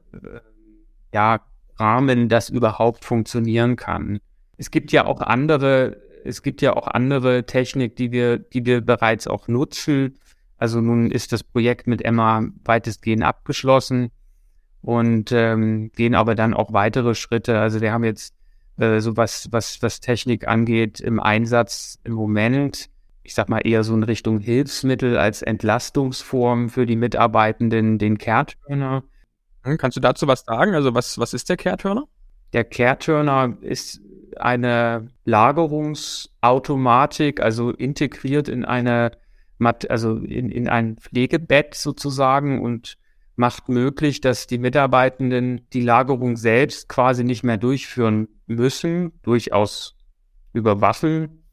ja, 1.12 1.40
Rahmen 1.78 2.28
das 2.28 2.50
überhaupt 2.50 3.04
funktionieren 3.04 3.76
kann. 3.76 4.20
Es 4.56 4.70
gibt 4.70 4.92
ja 4.92 5.06
auch 5.06 5.20
andere, 5.20 5.96
es 6.24 6.42
gibt 6.42 6.62
ja 6.62 6.74
auch 6.76 6.88
andere 6.88 7.46
Technik, 7.46 7.96
die 7.96 8.12
wir, 8.12 8.38
die 8.38 8.66
wir 8.66 8.80
bereits 8.80 9.26
auch 9.26 9.48
nutzen. 9.48 10.18
Also 10.56 10.80
nun 10.80 11.10
ist 11.10 11.32
das 11.32 11.44
Projekt 11.44 11.86
mit 11.86 12.04
Emma 12.04 12.44
weitestgehend 12.64 13.22
abgeschlossen 13.22 14.10
und 14.82 15.30
ähm, 15.32 15.90
gehen 15.94 16.14
aber 16.14 16.34
dann 16.34 16.54
auch 16.54 16.72
weitere 16.72 17.14
Schritte. 17.14 17.60
Also 17.60 17.80
wir 17.80 17.92
haben 17.92 18.04
jetzt 18.04 18.34
äh, 18.78 19.00
so 19.00 19.16
was, 19.16 19.48
was, 19.52 19.82
was 19.82 20.00
Technik 20.00 20.48
angeht, 20.48 21.00
im 21.00 21.20
Einsatz 21.20 21.98
im 22.04 22.14
Moment. 22.14 22.88
Ich 23.22 23.34
sag 23.34 23.48
mal 23.48 23.60
eher 23.60 23.84
so 23.84 23.94
in 23.94 24.02
Richtung 24.02 24.40
Hilfsmittel 24.40 25.18
als 25.18 25.42
Entlastungsform 25.42 26.70
für 26.70 26.86
die 26.86 26.96
Mitarbeitenden, 26.96 27.98
den 27.98 28.18
Kehrturner. 28.18 29.04
Hm, 29.62 29.78
kannst 29.78 29.96
du 29.96 30.00
dazu 30.00 30.26
was 30.26 30.44
sagen? 30.44 30.74
Also 30.74 30.94
was, 30.94 31.18
was 31.18 31.34
ist 31.34 31.48
der 31.48 31.56
Kehrturner? 31.56 32.06
Der 32.52 32.64
Kehrturner 32.64 33.56
ist 33.60 34.00
eine 34.36 35.08
Lagerungsautomatik, 35.24 37.40
also 37.40 37.70
integriert 37.70 38.48
in 38.48 38.64
eine, 38.64 39.12
also 39.88 40.16
in, 40.16 40.50
in 40.50 40.68
ein 40.68 40.96
Pflegebett 40.96 41.74
sozusagen 41.74 42.62
und 42.62 42.96
macht 43.36 43.68
möglich, 43.68 44.20
dass 44.20 44.46
die 44.46 44.58
Mitarbeitenden 44.58 45.68
die 45.72 45.82
Lagerung 45.82 46.36
selbst 46.36 46.88
quasi 46.88 47.22
nicht 47.22 47.44
mehr 47.44 47.56
durchführen 47.56 48.28
müssen, 48.46 49.12
durchaus 49.22 49.96
überwachen, 50.52 51.44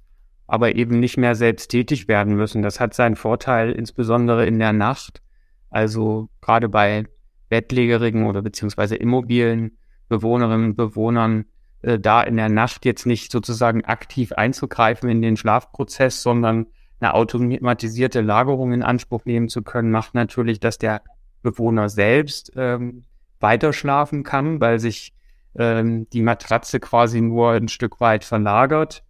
aber 0.48 0.76
eben 0.76 1.00
nicht 1.00 1.18
mehr 1.18 1.36
selbst 1.36 1.70
tätig 1.70 2.08
werden 2.08 2.36
müssen. 2.36 2.62
Das 2.62 2.80
hat 2.80 2.94
seinen 2.94 3.16
Vorteil 3.16 3.72
insbesondere 3.72 4.46
in 4.46 4.58
der 4.58 4.74
Nacht, 4.74 5.22
also 5.70 6.30
gerade 6.42 6.70
bei 6.70 7.06
bettlägerigen 7.50 8.26
oder 8.26 8.42
beziehungsweise 8.42 8.96
immobilen 8.96 9.78
Bewohnerinnen 10.10 10.72
und 10.72 10.76
Bewohnern, 10.76 11.46
äh, 11.82 12.00
da 12.00 12.22
in 12.22 12.38
der 12.38 12.50
Nacht 12.50 12.86
jetzt 12.86 13.06
nicht 13.06 13.32
sozusagen 13.32 13.86
aktiv 13.86 14.34
einzugreifen 14.34 15.10
in 15.10 15.22
den 15.22 15.38
Schlafprozess, 15.38 16.22
sondern 16.22 16.68
eine 17.00 17.14
automatisierte 17.14 18.22
Lagerung 18.22 18.74
in 18.74 18.84
Anspruch 18.84 19.26
nehmen 19.26 19.50
zu 19.50 19.62
können, 19.62 19.92
macht 19.92 20.14
natürlich, 20.14 20.60
dass 20.60 20.78
der 20.78 21.02
Bewohner 21.42 21.90
selbst 21.90 22.52
ähm, 22.56 23.04
weiter 23.40 23.74
schlafen 23.74 24.24
kann, 24.24 24.60
weil 24.62 24.80
sich 24.80 25.14
ähm, 25.58 26.08
die 26.12 26.22
Matratze 26.22 26.80
quasi 26.80 27.22
nur 27.22 27.52
ein 27.52 27.68
Stück 27.68 28.00
weit 28.00 28.24
verlagert 28.24 29.04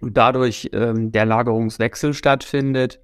und 0.00 0.16
dadurch 0.16 0.70
ähm, 0.72 1.12
der 1.12 1.26
Lagerungswechsel 1.26 2.14
stattfindet. 2.14 3.00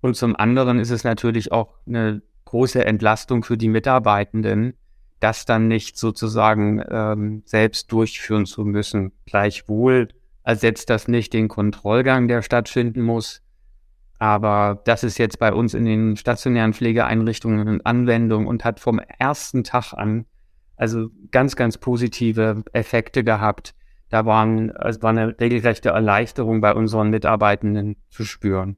Und 0.00 0.16
zum 0.16 0.36
anderen 0.36 0.78
ist 0.78 0.90
es 0.90 1.04
natürlich 1.04 1.52
auch 1.52 1.74
eine 1.86 2.22
große 2.54 2.84
Entlastung 2.84 3.42
für 3.42 3.56
die 3.56 3.68
Mitarbeitenden, 3.68 4.74
das 5.18 5.44
dann 5.44 5.66
nicht 5.66 5.98
sozusagen 5.98 6.80
ähm, 6.88 7.42
selbst 7.46 7.90
durchführen 7.90 8.46
zu 8.46 8.64
müssen. 8.64 9.10
Gleichwohl 9.26 10.06
ersetzt 10.44 10.88
das 10.88 11.08
nicht 11.08 11.32
den 11.32 11.48
Kontrollgang, 11.48 12.28
der 12.28 12.42
stattfinden 12.42 13.02
muss. 13.02 13.42
Aber 14.20 14.82
das 14.84 15.02
ist 15.02 15.18
jetzt 15.18 15.40
bei 15.40 15.52
uns 15.52 15.74
in 15.74 15.84
den 15.84 16.16
stationären 16.16 16.74
Pflegeeinrichtungen 16.74 17.66
in 17.66 17.84
Anwendung 17.84 18.46
und 18.46 18.64
hat 18.64 18.78
vom 18.78 19.00
ersten 19.18 19.64
Tag 19.64 19.92
an 19.92 20.24
also 20.76 21.08
ganz, 21.32 21.56
ganz 21.56 21.76
positive 21.76 22.62
Effekte 22.72 23.24
gehabt. 23.24 23.74
Da 24.10 24.26
waren, 24.26 24.70
es 24.70 25.02
war 25.02 25.10
eine 25.10 25.40
regelrechte 25.40 25.88
Erleichterung 25.88 26.60
bei 26.60 26.72
unseren 26.72 27.10
Mitarbeitenden 27.10 27.96
zu 28.10 28.24
spüren. 28.24 28.76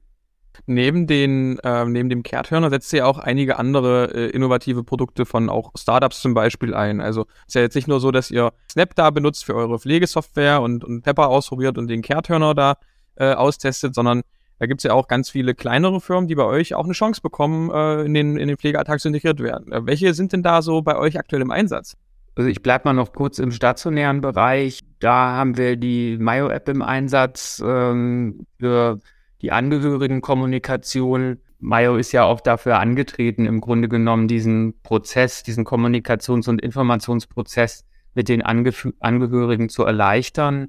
Neben 0.67 1.07
den, 1.07 1.59
äh, 1.61 1.85
neben 1.85 2.09
dem 2.09 2.23
Kehrtörner 2.23 2.71
setzt 2.71 2.93
ihr 2.93 3.07
auch 3.07 3.19
einige 3.19 3.59
andere 3.59 4.15
äh, 4.15 4.31
innovative 4.31 4.83
Produkte 4.85 5.27
von 5.27 5.49
auch 5.49 5.73
Startups 5.77 6.21
zum 6.21 6.35
Beispiel 6.35 6.75
ein. 6.75 7.01
Also 7.01 7.27
es 7.41 7.49
ist 7.49 7.55
ja 7.55 7.61
jetzt 7.61 7.75
nicht 7.75 7.89
nur 7.89 8.01
so, 8.01 8.11
dass 8.11 8.31
ihr 8.31 8.53
Snap 8.71 8.95
da 8.95 9.11
benutzt 9.11 9.45
für 9.45 9.55
eure 9.55 9.79
Pflegesoftware 9.79 10.63
und, 10.63 10.85
und 10.85 11.03
Pepper 11.03 11.29
ausprobiert 11.29 11.79
und 11.79 11.89
den 11.89 12.03
Kehrtörner 12.03 12.55
da 12.55 12.77
äh, 13.17 13.33
austestet, 13.33 13.95
sondern 13.95 14.23
da 14.59 14.67
gibt's 14.67 14.85
ja 14.85 14.93
auch 14.93 15.07
ganz 15.07 15.29
viele 15.29 15.55
kleinere 15.55 16.01
Firmen, 16.01 16.29
die 16.29 16.35
bei 16.35 16.45
euch 16.45 16.75
auch 16.75 16.85
eine 16.85 16.95
Chance 16.95 17.21
bekommen, 17.21 17.71
äh, 17.71 18.03
in, 18.03 18.15
den, 18.15 18.37
in 18.37 18.49
den 18.49 18.57
Pflegealltag 18.57 19.01
zu 19.01 19.09
integriert 19.09 19.41
werden. 19.41 19.71
Äh, 19.73 19.87
welche 19.87 20.15
sind 20.15 20.33
denn 20.33 20.43
da 20.43 20.63
so 20.63 20.83
bei 20.83 20.97
euch 20.97 21.19
aktuell 21.19 21.43
im 21.43 21.51
Einsatz? 21.51 21.97
Also 22.37 22.51
ich 22.51 22.63
bleibe 22.63 22.89
mal 22.89 22.93
noch 22.93 23.13
kurz 23.13 23.39
im 23.39 23.51
stationären 23.51 24.21
Bereich. 24.21 24.81
Da 25.01 25.33
haben 25.33 25.57
wir 25.57 25.77
die 25.77 26.19
Mayo-App 26.19 26.69
im 26.69 26.83
Einsatz 26.83 27.63
ähm, 27.65 28.47
für 28.59 29.01
die 29.43 29.53
Angehörigenkommunikation. 29.53 31.39
Mayo 31.59 31.97
ist 31.97 32.13
ja 32.13 32.25
auch 32.25 32.41
dafür 32.41 32.79
angetreten, 32.79 33.47
im 33.47 33.61
Grunde 33.61 33.89
genommen 33.89 34.29
diesen 34.29 34.81
Prozess, 34.83 35.43
diesen 35.43 35.65
Kommunikations- 35.65 36.49
und 36.49 36.61
Informationsprozess 36.61 37.85
mit 38.15 38.29
den 38.29 38.43
Angef 38.43 38.89
Angehörigen 39.01 39.69
zu 39.69 39.85
erleichtern. 39.85 40.69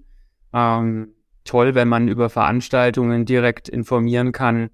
Ähm, 0.53 1.13
toll, 1.43 1.75
wenn 1.75 1.87
man 1.87 2.07
über 2.07 2.29
Veranstaltungen 2.29 3.25
direkt 3.25 3.69
informieren 3.69 4.31
kann 4.31 4.69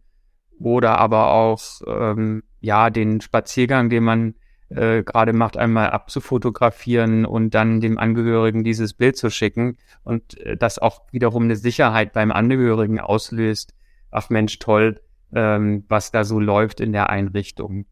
oder 0.60 0.97
aber 0.97 1.32
auch 1.32 1.62
ähm, 1.88 2.43
ja 2.60 2.89
den 2.89 3.21
Spaziergang, 3.21 3.89
den 3.89 4.03
man 4.03 4.36
äh, 4.69 5.03
gerade 5.03 5.34
macht, 5.34 5.58
einmal 5.58 5.91
abzufotografieren 5.91 7.25
und 7.25 7.53
dann 7.53 7.79
dem 7.79 7.97
Angehörigen 7.97 8.63
dieses 8.63 8.93
Bild 8.93 9.17
zu 9.17 9.29
schicken 9.29 9.77
und 10.03 10.38
äh, 10.39 10.58
das 10.58 10.79
auch 10.79 11.01
wiederum 11.12 11.43
eine 11.43 11.56
Sicherheit 11.56 12.13
beim 12.13 12.32
Angehörigen 12.32 12.99
auslöst. 12.99 13.73
Ach 14.13 14.30
Mensch, 14.30 14.60
toll, 14.60 15.02
ähm, 15.34 15.86
was 15.89 16.12
da 16.12 16.23
so 16.23 16.39
läuft 16.39 16.80
in 16.80 16.91
der 16.93 17.10
Einrichtung. 17.10 17.86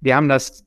Wir 0.00 0.16
haben 0.16 0.28
das 0.28 0.66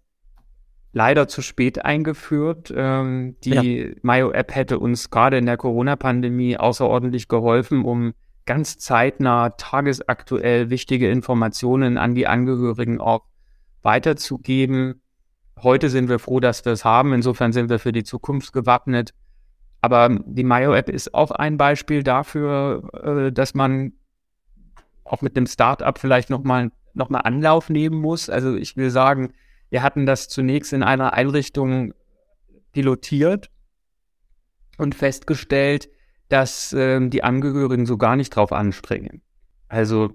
leider 0.91 1.27
zu 1.27 1.41
spät 1.41 1.83
eingeführt. 1.83 2.73
Ähm, 2.75 3.35
die 3.43 3.77
ja. 3.77 3.89
Mayo-App 4.01 4.55
hätte 4.55 4.79
uns 4.79 5.09
gerade 5.09 5.37
in 5.37 5.45
der 5.45 5.57
Corona-Pandemie 5.57 6.57
außerordentlich 6.57 7.27
geholfen, 7.27 7.83
um 7.83 8.13
ganz 8.45 8.77
zeitnah, 8.79 9.51
tagesaktuell 9.51 10.69
wichtige 10.69 11.09
Informationen 11.09 11.97
an 11.97 12.15
die 12.15 12.25
Angehörigen 12.25 12.99
auch 12.99 13.25
weiterzugeben. 13.83 15.01
Heute 15.61 15.89
sind 15.89 16.09
wir 16.09 16.19
froh, 16.19 16.39
dass 16.39 16.65
wir 16.65 16.71
es 16.71 16.85
haben. 16.85 17.13
Insofern 17.13 17.51
sind 17.51 17.69
wir 17.69 17.79
für 17.79 17.91
die 17.91 18.03
Zukunft 18.03 18.53
gewappnet. 18.53 19.13
Aber 19.81 20.09
die 20.25 20.43
Mayo-App 20.43 20.89
ist 20.89 21.13
auch 21.13 21.31
ein 21.31 21.57
Beispiel 21.57 22.03
dafür, 22.03 22.89
äh, 23.03 23.31
dass 23.31 23.53
man 23.53 23.93
auch 25.09 25.21
mit 25.21 25.35
dem 25.35 25.47
Startup 25.47 25.97
vielleicht 25.97 26.29
nochmal 26.29 26.71
noch 26.93 27.09
mal 27.09 27.19
Anlauf 27.19 27.69
nehmen 27.69 27.99
muss. 27.99 28.29
Also 28.29 28.55
ich 28.55 28.77
will 28.77 28.89
sagen, 28.89 29.33
wir 29.69 29.83
hatten 29.83 30.05
das 30.05 30.27
zunächst 30.27 30.73
in 30.73 30.83
einer 30.83 31.13
Einrichtung 31.13 31.93
pilotiert 32.71 33.49
und 34.77 34.95
festgestellt, 34.95 35.89
dass 36.29 36.73
ähm, 36.73 37.09
die 37.09 37.23
Angehörigen 37.23 37.85
so 37.85 37.97
gar 37.97 38.15
nicht 38.15 38.35
drauf 38.35 38.51
anspringen. 38.51 39.21
Also 39.67 40.11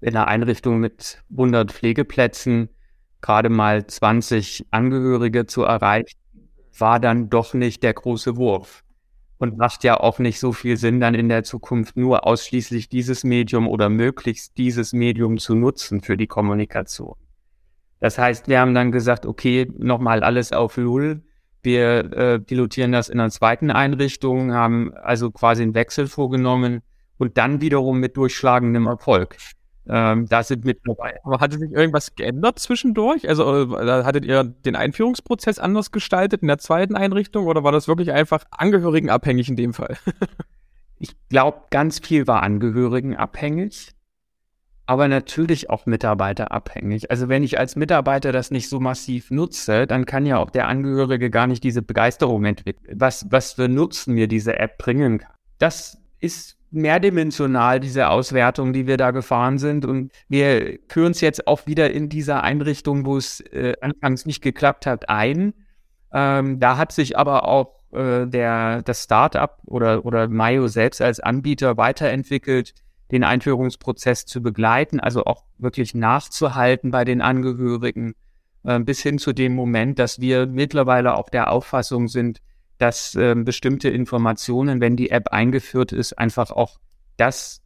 in 0.00 0.16
einer 0.16 0.28
Einrichtung 0.28 0.78
mit 0.78 1.22
100 1.30 1.72
Pflegeplätzen 1.72 2.68
gerade 3.20 3.48
mal 3.48 3.86
20 3.86 4.66
Angehörige 4.70 5.46
zu 5.46 5.62
erreichen, 5.62 6.18
war 6.76 6.98
dann 7.00 7.30
doch 7.30 7.54
nicht 7.54 7.82
der 7.82 7.94
große 7.94 8.36
Wurf. 8.36 8.82
Und 9.42 9.58
macht 9.58 9.82
ja 9.82 9.98
auch 9.98 10.20
nicht 10.20 10.38
so 10.38 10.52
viel 10.52 10.76
Sinn, 10.76 11.00
dann 11.00 11.16
in 11.16 11.28
der 11.28 11.42
Zukunft 11.42 11.96
nur 11.96 12.28
ausschließlich 12.28 12.88
dieses 12.88 13.24
Medium 13.24 13.66
oder 13.66 13.88
möglichst 13.88 14.56
dieses 14.56 14.92
Medium 14.92 15.38
zu 15.38 15.56
nutzen 15.56 16.00
für 16.00 16.16
die 16.16 16.28
Kommunikation. 16.28 17.16
Das 17.98 18.18
heißt, 18.18 18.46
wir 18.46 18.60
haben 18.60 18.72
dann 18.72 18.92
gesagt, 18.92 19.26
okay, 19.26 19.68
nochmal 19.76 20.22
alles 20.22 20.52
auf 20.52 20.76
Null. 20.76 21.22
Wir 21.60 22.12
äh, 22.12 22.38
pilotieren 22.38 22.92
das 22.92 23.08
in 23.08 23.18
einer 23.18 23.30
zweiten 23.30 23.72
Einrichtung, 23.72 24.52
haben 24.52 24.94
also 24.94 25.32
quasi 25.32 25.64
einen 25.64 25.74
Wechsel 25.74 26.06
vorgenommen 26.06 26.82
und 27.18 27.36
dann 27.36 27.60
wiederum 27.60 27.98
mit 27.98 28.16
durchschlagendem 28.16 28.86
Erfolg. 28.86 29.38
Ähm, 29.88 30.26
da 30.28 30.42
sind 30.42 30.64
mit 30.64 30.80
dabei. 30.84 31.18
Aber 31.24 31.40
hatte 31.40 31.58
sich 31.58 31.72
irgendwas 31.72 32.14
geändert 32.14 32.58
zwischendurch? 32.58 33.28
Also 33.28 33.76
äh, 33.76 34.04
hattet 34.04 34.24
ihr 34.24 34.44
den 34.44 34.76
Einführungsprozess 34.76 35.58
anders 35.58 35.90
gestaltet 35.90 36.42
in 36.42 36.48
der 36.48 36.58
zweiten 36.58 36.94
Einrichtung 36.94 37.46
oder 37.46 37.64
war 37.64 37.72
das 37.72 37.88
wirklich 37.88 38.12
einfach 38.12 38.44
angehörigenabhängig 38.50 39.48
in 39.48 39.56
dem 39.56 39.74
Fall? 39.74 39.96
ich 40.98 41.16
glaube, 41.28 41.62
ganz 41.70 41.98
viel 41.98 42.26
war 42.26 42.42
angehörigenabhängig 42.42 43.94
aber 44.86 45.08
natürlich 45.08 45.70
auch 45.70 45.86
mitarbeiterabhängig. 45.86 47.10
Also 47.10 47.28
wenn 47.28 47.42
ich 47.42 47.58
als 47.58 47.76
Mitarbeiter 47.76 48.32
das 48.32 48.50
nicht 48.50 48.68
so 48.68 48.80
massiv 48.80 49.30
nutze, 49.30 49.86
dann 49.86 50.06
kann 50.06 50.26
ja 50.26 50.38
auch 50.38 50.50
der 50.50 50.68
Angehörige 50.68 51.30
gar 51.30 51.46
nicht 51.46 51.62
diese 51.64 51.82
Begeisterung 51.82 52.44
entwickeln. 52.44 53.00
Was, 53.00 53.26
was 53.30 53.52
für 53.52 53.68
Nutzen 53.68 54.14
mir 54.14 54.26
diese 54.26 54.58
App 54.58 54.78
bringen 54.78 55.18
kann. 55.18 55.32
Das 55.58 55.98
ist 56.18 56.58
mehrdimensional, 56.72 57.80
diese 57.80 58.08
Auswertung, 58.08 58.72
die 58.72 58.86
wir 58.86 58.96
da 58.96 59.10
gefahren 59.10 59.58
sind. 59.58 59.84
Und 59.84 60.12
wir 60.28 60.78
führen 60.88 61.12
es 61.12 61.20
jetzt 61.20 61.46
auch 61.46 61.66
wieder 61.66 61.90
in 61.92 62.08
dieser 62.08 62.42
Einrichtung, 62.42 63.06
wo 63.06 63.16
es 63.16 63.40
äh, 63.40 63.74
anfangs 63.80 64.26
nicht 64.26 64.42
geklappt 64.42 64.86
hat, 64.86 65.08
ein. 65.08 65.54
Ähm, 66.12 66.60
da 66.60 66.76
hat 66.76 66.92
sich 66.92 67.16
aber 67.18 67.46
auch 67.46 67.82
äh, 67.92 68.26
der, 68.26 68.82
das 68.82 69.04
Startup 69.04 69.58
oder, 69.66 70.04
oder 70.04 70.28
Mayo 70.28 70.66
selbst 70.68 71.00
als 71.00 71.20
Anbieter 71.20 71.76
weiterentwickelt 71.76 72.74
den 73.10 73.24
Einführungsprozess 73.24 74.24
zu 74.24 74.42
begleiten, 74.42 74.98
also 74.98 75.24
auch 75.24 75.44
wirklich 75.58 75.94
nachzuhalten 75.94 76.90
bei 76.90 77.04
den 77.04 77.20
Angehörigen 77.20 78.14
äh, 78.64 78.80
bis 78.80 79.02
hin 79.02 79.18
zu 79.18 79.32
dem 79.32 79.54
Moment, 79.54 79.98
dass 79.98 80.20
wir 80.20 80.46
mittlerweile 80.46 81.16
auch 81.16 81.28
der 81.28 81.50
Auffassung 81.50 82.08
sind, 82.08 82.40
dass 82.82 83.14
äh, 83.14 83.36
bestimmte 83.36 83.90
Informationen, 83.90 84.80
wenn 84.80 84.96
die 84.96 85.10
App 85.10 85.28
eingeführt 85.28 85.92
ist, 85.92 86.18
einfach 86.18 86.50
auch 86.50 86.80
das 87.16 87.62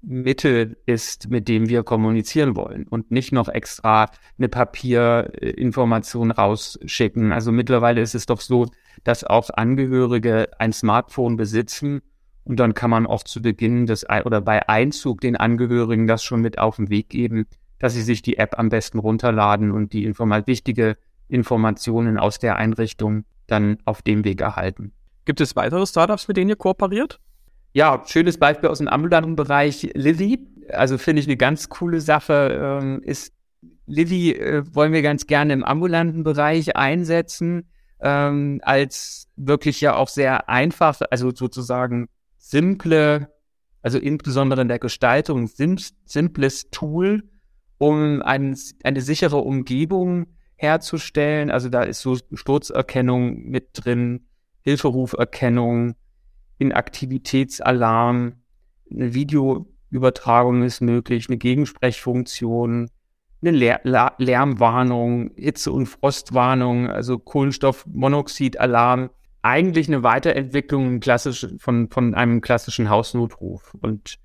Mittel 0.00 0.78
ist, 0.86 1.28
mit 1.28 1.46
dem 1.46 1.68
wir 1.68 1.82
kommunizieren 1.82 2.56
wollen 2.56 2.88
und 2.88 3.10
nicht 3.10 3.32
noch 3.32 3.48
extra 3.48 4.10
eine 4.38 4.48
Papierinformation 4.48 6.30
rausschicken. 6.30 7.32
Also 7.32 7.52
mittlerweile 7.52 8.00
ist 8.00 8.14
es 8.14 8.24
doch 8.24 8.40
so, 8.40 8.66
dass 9.02 9.24
auch 9.24 9.50
Angehörige 9.50 10.48
ein 10.58 10.72
Smartphone 10.72 11.36
besitzen 11.36 12.00
und 12.44 12.58
dann 12.58 12.72
kann 12.72 12.88
man 12.88 13.06
auch 13.06 13.24
zu 13.24 13.42
Beginn 13.42 13.84
des 13.84 14.06
oder 14.24 14.40
bei 14.40 14.66
Einzug 14.70 15.20
den 15.20 15.36
Angehörigen 15.36 16.06
das 16.06 16.24
schon 16.24 16.40
mit 16.40 16.58
auf 16.58 16.76
den 16.76 16.88
Weg 16.88 17.10
geben, 17.10 17.44
dass 17.78 17.92
sie 17.92 18.02
sich 18.02 18.22
die 18.22 18.38
App 18.38 18.58
am 18.58 18.70
besten 18.70 19.00
runterladen 19.00 19.70
und 19.70 19.92
die 19.92 20.04
informal 20.04 20.46
wichtige 20.46 20.96
Informationen 21.28 22.16
aus 22.16 22.38
der 22.38 22.56
Einrichtung 22.56 23.26
dann 23.46 23.78
auf 23.84 24.02
dem 24.02 24.24
Weg 24.24 24.40
erhalten. 24.40 24.92
Gibt 25.24 25.40
es 25.40 25.56
weitere 25.56 25.86
Startups, 25.86 26.28
mit 26.28 26.36
denen 26.36 26.50
ihr 26.50 26.56
kooperiert? 26.56 27.20
Ja, 27.72 28.02
schönes 28.06 28.38
Beispiel 28.38 28.68
aus 28.68 28.78
dem 28.78 28.88
ambulanten 28.88 29.36
Bereich, 29.36 29.90
Livy. 29.94 30.38
Also 30.70 30.96
finde 30.96 31.20
ich 31.20 31.26
eine 31.26 31.36
ganz 31.36 31.68
coole 31.68 32.00
Sache, 32.00 32.78
ähm, 32.82 33.02
ist 33.02 33.32
Livy 33.86 34.32
äh, 34.32 34.62
wollen 34.72 34.92
wir 34.92 35.02
ganz 35.02 35.26
gerne 35.26 35.52
im 35.52 35.64
ambulanten 35.64 36.24
Bereich 36.24 36.76
einsetzen, 36.76 37.68
ähm, 38.00 38.60
als 38.62 39.28
wirklich 39.36 39.80
ja 39.80 39.96
auch 39.96 40.08
sehr 40.08 40.48
einfach, 40.48 41.00
also 41.10 41.30
sozusagen 41.34 42.08
simple, 42.38 43.28
also 43.82 43.98
insbesondere 43.98 44.62
in 44.62 44.68
der 44.68 44.78
Gestaltung, 44.78 45.46
sim 45.46 45.76
simples 46.04 46.70
Tool, 46.70 47.24
um 47.78 48.22
ein, 48.22 48.56
eine 48.84 49.00
sichere 49.00 49.38
Umgebung 49.38 50.26
herzustellen. 50.56 51.50
Also 51.50 51.68
da 51.68 51.82
ist 51.82 52.00
so 52.00 52.16
Sturzerkennung 52.32 53.44
mit 53.48 53.68
drin, 53.74 54.26
Hilferuferkennung, 54.60 55.94
Inaktivitätsalarm, 56.58 58.34
eine 58.90 59.14
Videoübertragung 59.14 60.62
ist 60.62 60.80
möglich, 60.80 61.28
eine 61.28 61.36
Gegensprechfunktion, 61.36 62.90
eine 63.42 63.50
Lär 63.50 63.80
Lärmwarnung, 64.18 65.32
Hitze- 65.36 65.72
und 65.72 65.86
Frostwarnung, 65.86 66.88
also 66.88 67.18
Kohlenstoffmonoxidalarm. 67.18 69.10
Eigentlich 69.42 69.88
eine 69.88 70.02
Weiterentwicklung 70.02 71.02
von, 71.58 71.90
von 71.90 72.14
einem 72.14 72.40
klassischen 72.40 72.88
Hausnotruf. 72.88 73.74
Und 73.82 74.18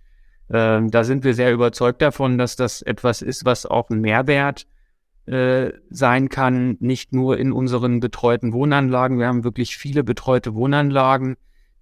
äh, 0.47 0.79
da 0.81 1.03
sind 1.03 1.25
wir 1.25 1.33
sehr 1.33 1.51
überzeugt 1.51 2.01
davon, 2.01 2.37
dass 2.37 2.55
das 2.55 2.81
etwas 2.81 3.21
ist, 3.21 3.43
was 3.43 3.65
auch 3.65 3.89
ein 3.89 3.99
Mehrwert 3.99 4.61
äh, 4.61 4.78
sein 5.89 6.29
kann, 6.29 6.77
nicht 6.79 7.13
nur 7.13 7.37
in 7.37 7.51
unseren 7.51 7.99
betreuten 7.99 8.51
Wohnanlagen. 8.51 9.19
Wir 9.19 9.27
haben 9.27 9.43
wirklich 9.43 9.77
viele 9.77 10.03
betreute 10.03 10.55
Wohnanlagen 10.55 11.35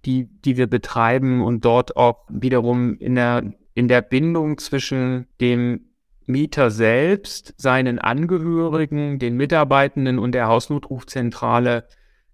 die, 0.04 0.24
die 0.24 0.56
wir 0.56 0.66
betreiben 0.66 1.42
und 1.42 1.64
dort 1.64 1.96
auch 1.96 2.24
wiederum 2.28 2.96
in 2.98 3.14
der, 3.14 3.52
in 3.74 3.88
der 3.88 4.02
Bindung 4.02 4.58
zwischen 4.58 5.26
dem 5.40 5.86
Mieter 6.26 6.70
selbst, 6.70 7.54
seinen 7.56 7.98
Angehörigen, 7.98 9.18
den 9.18 9.36
Mitarbeitenden 9.36 10.18
und 10.18 10.32
der 10.32 10.48
Hausnotrufzentrale 10.48 11.86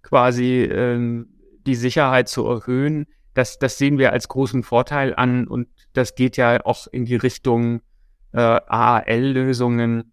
quasi 0.03 0.63
äh, 0.63 1.25
die 1.67 1.75
Sicherheit 1.75 2.29
zu 2.29 2.45
erhöhen. 2.47 3.07
Das, 3.35 3.59
das 3.59 3.79
sehen 3.79 3.99
wir 3.99 4.13
als 4.13 4.29
großen 4.29 4.63
Vorteil 4.63 5.15
an 5.15 5.47
und 5.47 5.69
das 5.93 6.15
geht 6.15 6.37
ja 6.37 6.65
auch 6.65 6.87
in 6.89 7.05
die 7.05 7.17
Richtung 7.17 7.81
äh, 8.33 8.39
AAL-Lösungen, 8.41 10.01
äh, 10.01 10.05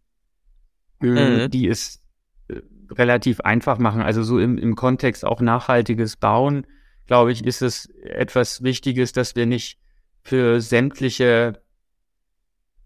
mhm. 1.02 1.50
die 1.50 1.68
es 1.68 2.02
äh, 2.48 2.62
relativ 2.92 3.42
einfach 3.42 3.78
machen. 3.78 4.02
Also 4.02 4.24
so 4.24 4.40
im, 4.40 4.58
im 4.58 4.76
Kontext 4.76 5.26
auch 5.26 5.42
nachhaltiges 5.42 6.18
Bauen 6.18 6.66
glaube 7.12 7.34
ich, 7.34 7.44
ist 7.46 7.62
es 7.62 7.90
etwas 8.04 8.64
Wichtiges, 8.64 9.12
dass 9.12 9.36
wir 9.36 9.46
nicht 9.46 9.78
für 10.22 10.62
sämtliche 10.62 11.62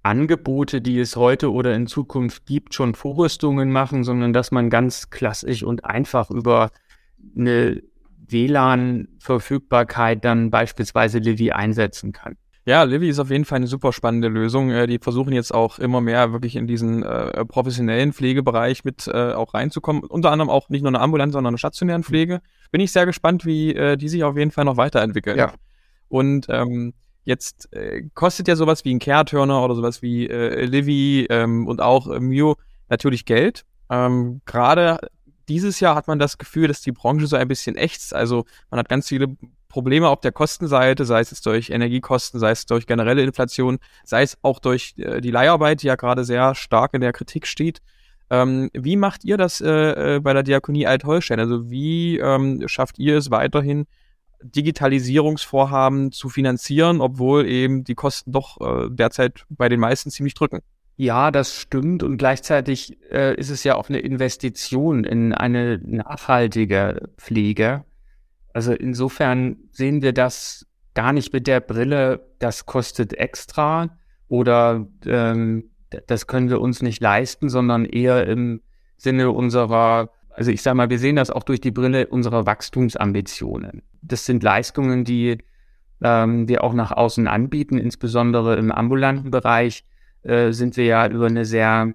Angebote, 0.01 0.81
die 0.81 0.97
es 0.97 1.15
heute 1.15 1.51
oder 1.51 1.75
in 1.75 1.85
Zukunft 1.85 2.47
gibt, 2.47 2.73
schon 2.73 2.95
Vorrüstungen 2.95 3.71
machen, 3.71 4.03
sondern 4.03 4.33
dass 4.33 4.49
man 4.49 4.71
ganz 4.71 5.11
klassisch 5.11 5.61
und 5.61 5.85
einfach 5.85 6.31
über 6.31 6.71
eine 7.37 7.83
WLAN-Verfügbarkeit 8.27 10.25
dann 10.25 10.49
beispielsweise 10.49 11.19
Livy 11.19 11.51
einsetzen 11.51 12.11
kann. 12.11 12.35
Ja, 12.67 12.81
Livy 12.81 13.09
ist 13.09 13.19
auf 13.19 13.29
jeden 13.29 13.45
Fall 13.45 13.57
eine 13.57 13.67
super 13.67 13.93
spannende 13.93 14.27
Lösung. 14.27 14.71
Äh, 14.71 14.87
die 14.87 14.97
versuchen 14.97 15.33
jetzt 15.33 15.53
auch 15.53 15.77
immer 15.77 16.01
mehr 16.01 16.33
wirklich 16.33 16.55
in 16.55 16.65
diesen 16.65 17.03
äh, 17.03 17.45
professionellen 17.45 18.11
Pflegebereich 18.11 18.83
mit 18.83 19.07
äh, 19.07 19.33
auch 19.33 19.53
reinzukommen. 19.53 20.03
Unter 20.03 20.31
anderem 20.31 20.49
auch 20.49 20.69
nicht 20.69 20.81
nur 20.81 20.89
eine 20.89 20.99
ambulante, 20.99 21.33
sondern 21.33 21.51
eine 21.51 21.59
stationären 21.59 22.03
Pflege. 22.03 22.41
Bin 22.71 22.81
ich 22.81 22.91
sehr 22.91 23.05
gespannt, 23.05 23.45
wie 23.45 23.75
äh, 23.75 23.97
die 23.97 24.09
sich 24.09 24.23
auf 24.23 24.35
jeden 24.35 24.49
Fall 24.49 24.65
noch 24.65 24.77
weiterentwickeln. 24.77 25.37
Ja. 25.37 25.53
Und 26.09 26.47
ähm, 26.49 26.95
jetzt 27.23 27.71
äh, 27.71 28.09
kostet 28.15 28.47
ja 28.47 28.55
sowas 28.55 28.83
wie 28.83 28.95
ein 28.95 28.99
Care-Turner 28.99 29.63
oder 29.63 29.75
sowas 29.75 30.01
wie 30.01 30.27
äh, 30.27 30.65
Livy 30.65 31.27
ähm, 31.29 31.67
und 31.67 31.81
auch 31.81 32.07
äh, 32.07 32.19
Mio 32.19 32.55
natürlich 32.89 33.25
Geld. 33.25 33.63
Ähm, 33.91 34.41
Gerade 34.45 34.99
dieses 35.49 35.79
Jahr 35.79 35.95
hat 35.95 36.07
man 36.07 36.17
das 36.17 36.39
Gefühl, 36.39 36.67
dass 36.67 36.81
die 36.81 36.91
Branche 36.91 37.27
so 37.27 37.35
ein 37.35 37.47
bisschen 37.47 37.75
ächzt. 37.75 38.15
Also 38.15 38.45
man 38.71 38.79
hat 38.79 38.89
ganz 38.89 39.07
viele 39.07 39.35
Probleme 39.75 40.07
auf 40.07 40.21
der 40.21 40.31
Kostenseite, 40.31 41.03
sei 41.03 41.19
es 41.19 41.41
durch 41.41 41.69
Energiekosten, 41.69 42.39
sei 42.39 42.51
es 42.51 42.65
durch 42.65 42.87
generelle 42.87 43.23
Inflation, 43.23 43.79
sei 44.05 44.21
es 44.21 44.37
auch 44.41 44.59
durch 44.59 44.93
äh, 44.95 45.19
die 45.19 45.31
Leiharbeit, 45.31 45.81
die 45.81 45.87
ja 45.87 45.97
gerade 45.97 46.23
sehr 46.23 46.55
stark 46.55 46.93
in 46.93 47.01
der 47.01 47.11
Kritik 47.11 47.45
steht. 47.45 47.81
Ähm, 48.29 48.69
wie 48.71 48.95
macht 48.95 49.25
ihr 49.25 49.35
das 49.35 49.59
äh, 49.59 50.15
äh 50.15 50.19
bei 50.21 50.31
der 50.31 50.43
Diakonie 50.43 50.87
Altholstein? 50.87 51.41
Also 51.41 51.69
wie 51.69 52.17
ähm, 52.19 52.63
schafft 52.67 52.99
ihr 52.99 53.17
es 53.17 53.31
weiterhin, 53.31 53.85
Digitalisierungsvorhaben 54.41 56.13
zu 56.13 56.29
finanzieren, 56.29 57.01
obwohl 57.01 57.45
eben 57.45 57.83
die 57.83 57.95
Kosten 57.95 58.31
doch 58.31 58.61
äh, 58.61 58.87
derzeit 58.89 59.43
bei 59.49 59.67
den 59.67 59.81
meisten 59.81 60.09
ziemlich 60.09 60.35
drücken? 60.35 60.61
Ja, 60.95 61.31
das 61.31 61.53
stimmt. 61.53 62.01
Und 62.01 62.15
gleichzeitig 62.15 62.97
äh, 63.11 63.35
ist 63.35 63.49
es 63.49 63.65
ja 63.65 63.75
auch 63.75 63.89
eine 63.89 63.99
Investition 63.99 65.03
in 65.03 65.33
eine 65.33 65.81
nachhaltige 65.83 67.09
Pflege. 67.17 67.83
Also 68.55 68.71
insofern 68.71 69.57
sehen 69.73 70.01
wir 70.01 70.13
das 70.13 70.65
gar 70.93 71.11
nicht 71.11 71.33
mit 71.33 71.45
der 71.45 71.59
Brille, 71.59 72.25
das 72.39 72.65
kostet 72.65 73.11
extra 73.11 73.97
oder 74.29 74.87
ähm, 75.05 75.71
das 76.07 76.25
können 76.25 76.49
wir 76.49 76.61
uns 76.61 76.81
nicht 76.81 77.01
leisten, 77.01 77.49
sondern 77.49 77.83
eher 77.83 78.25
im 78.25 78.61
Sinne 78.95 79.31
unserer, 79.31 80.09
also 80.29 80.51
ich 80.51 80.61
sage 80.61 80.77
mal, 80.77 80.89
wir 80.89 80.99
sehen 80.99 81.17
das 81.17 81.31
auch 81.31 81.43
durch 81.43 81.59
die 81.59 81.71
Brille 81.71 82.07
unserer 82.07 82.45
Wachstumsambitionen. 82.45 83.81
Das 84.01 84.25
sind 84.25 84.41
Leistungen, 84.41 85.03
die 85.03 85.39
ähm, 86.01 86.47
wir 86.47 86.63
auch 86.63 86.73
nach 86.73 86.93
außen 86.93 87.27
anbieten, 87.27 87.77
insbesondere 87.77 88.55
im 88.55 88.71
ambulanten 88.71 89.31
Bereich 89.31 89.83
äh, 90.21 90.53
sind 90.53 90.77
wir 90.77 90.85
ja 90.85 91.07
über 91.09 91.25
eine 91.25 91.43
sehr 91.43 91.93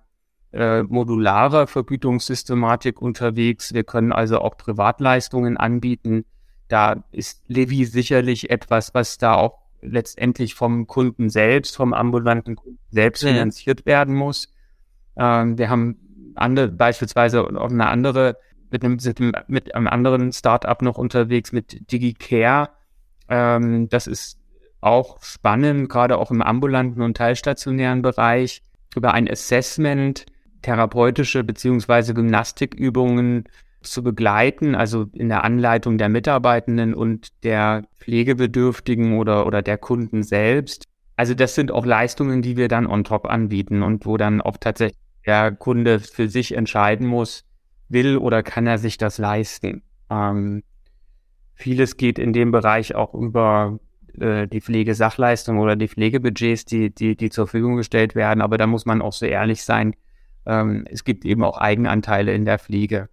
äh, 0.53 0.83
modulare 0.83 1.67
Vergütungssystematik 1.67 3.01
unterwegs. 3.01 3.73
Wir 3.73 3.85
können 3.85 4.13
also 4.13 4.41
auch 4.43 4.59
Privatleistungen 4.59 5.57
anbieten, 5.57 6.27
da 6.71 7.05
ist 7.13 7.43
Levi 7.49 7.85
sicherlich 7.85 8.51
etwas, 8.51 8.95
was 8.95 9.19
da 9.19 9.35
auch 9.35 9.59
letztendlich 9.83 10.55
vom 10.55 10.87
Kunden 10.87 11.29
selbst, 11.29 11.77
vom 11.77 11.93
ambulanten 11.93 12.57
Kunden 12.57 12.79
selbst 12.91 13.23
ja. 13.23 13.31
finanziert 13.31 13.87
werden 13.87 14.15
muss. 14.15 14.53
Ähm, 15.17 15.59
wir 15.59 15.69
haben 15.69 16.33
andere, 16.35 16.69
beispielsweise 16.69 17.43
auch 17.43 17.71
eine 17.71 17.89
andere, 17.89 18.37
mit 18.71 18.85
einem, 18.85 18.99
mit 19.49 19.75
einem 19.75 19.89
anderen 19.89 20.33
Startup 20.33 20.81
noch 20.81 20.97
unterwegs, 20.97 21.53
mit 21.53 21.91
DigiCare. 21.91 22.71
Ähm, 23.29 23.89
das 23.89 24.07
ist 24.07 24.39
auch 24.81 25.23
spannend, 25.23 25.89
gerade 25.89 26.19
auch 26.19 26.31
im 26.31 26.41
ambulanten 26.41 27.03
und 27.03 27.17
teilstationären 27.17 28.03
Bereich, 28.03 28.63
über 28.95 29.13
ein 29.13 29.29
Assessment, 29.31 30.27
therapeutische 30.63 31.43
beziehungsweise 31.43 32.15
Gymnastikübungen 32.15 33.45
zu 33.83 34.03
begleiten, 34.03 34.75
also 34.75 35.07
in 35.13 35.29
der 35.29 35.45
Anleitung 35.45 35.99
der 35.99 36.09
Mitarbeitenden 36.09 36.95
und 36.95 37.45
der 37.45 37.85
Pflegebedürftigen 37.99 39.19
oder, 39.19 39.47
oder 39.47 39.63
der 39.63 39.79
Kunden 39.79 40.23
selbst. 40.23 40.85
Also 41.17 41.35
das 41.35 41.55
sind 41.55 41.71
auch 41.71 41.87
Leistungen, 41.87 42.43
die 42.43 42.57
wir 42.57 42.69
dann 42.69 42.87
on 42.87 43.05
top 43.05 43.27
anbieten 43.27 43.83
und 43.83 44.07
wo 44.07 44.17
dann 44.17 44.41
auch 44.41 44.57
tatsächlich 44.59 44.99
der 45.27 45.53
Kunde 45.53 46.01
für 46.01 46.29
sich 46.29 46.57
entscheiden 46.57 47.07
muss, 47.07 47.45
will 47.89 48.17
oder 48.17 48.43
kann 48.43 48.67
er 48.67 48.79
sich 48.79 48.99
das 48.99 49.19
leisten. 49.19 49.83
Ähm, 50.09 50.63
vieles 51.55 51.97
geht 51.97 52.19
in 52.19 52.33
dem 52.33 52.53
Bereich 52.53 52.95
auch 52.95 53.15
über 53.15 53.79
äh, 54.19 54.49
die 54.49 54.61
Pflegesachleistung 54.61 55.59
oder 55.59 55.77
die 55.77 55.89
Pflegebudgets, 55.89 56.65
die, 56.65 56.95
die, 56.95 57.17
die 57.17 57.31
zur 57.31 57.47
Verfügung 57.47 57.77
gestellt 57.77 58.15
werden. 58.15 58.41
Aber 58.41 58.59
da 58.59 58.67
muss 58.67 58.87
man 58.87 59.03
auch 59.03 59.13
so 59.13 59.27
ehrlich 59.27 59.63
sein. 59.63 59.95
Ähm, 60.47 60.87
es 60.91 61.05
gibt 61.05 61.25
eben 61.25 61.45
auch 61.45 61.59
Eigenanteile 61.59 62.33
in 62.33 62.45
der 62.45 62.59
Pflege. 62.59 63.09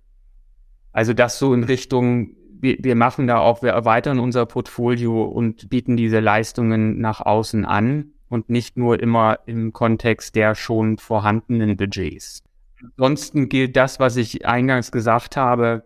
Also 0.98 1.14
das 1.14 1.38
so 1.38 1.54
in 1.54 1.64
Richtung, 1.64 2.32
wir, 2.60 2.78
wir 2.80 2.96
machen 2.96 3.28
da 3.28 3.38
auch, 3.38 3.62
wir 3.62 3.70
erweitern 3.70 4.18
unser 4.18 4.48
Portfolio 4.48 5.26
und 5.26 5.70
bieten 5.70 5.96
diese 5.96 6.20
Leistungen 6.20 7.00
nach 7.00 7.22
außen 7.22 7.66
an 7.66 8.14
und 8.30 8.50
nicht 8.50 8.78
nur 8.78 9.00
immer 9.00 9.38
im 9.46 9.74
Kontext 9.74 10.36
der 10.36 10.56
schon 10.56 10.98
vorhandenen 10.98 11.78
Budgets. 11.78 12.42
ansonsten 12.82 13.48
gilt 13.48 13.76
das, 13.76 14.00
was 14.00 14.16
ich 14.16 14.48
eingangs 14.48 14.92
gesagt 14.92 15.38
habe. 15.38 15.84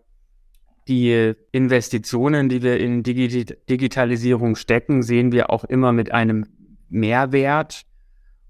Die 0.87 1.33
Investitionen, 1.51 2.47
die 2.47 2.61
wir 2.63 2.79
in 2.79 3.03
Digi 3.03 3.43
Digitalisierung 3.69 4.55
stecken, 4.55 5.03
sehen 5.03 5.33
wir 5.33 5.49
auch 5.49 5.65
immer 5.65 5.91
mit 5.91 6.13
einem 6.13 6.45
Mehrwert 6.87 7.81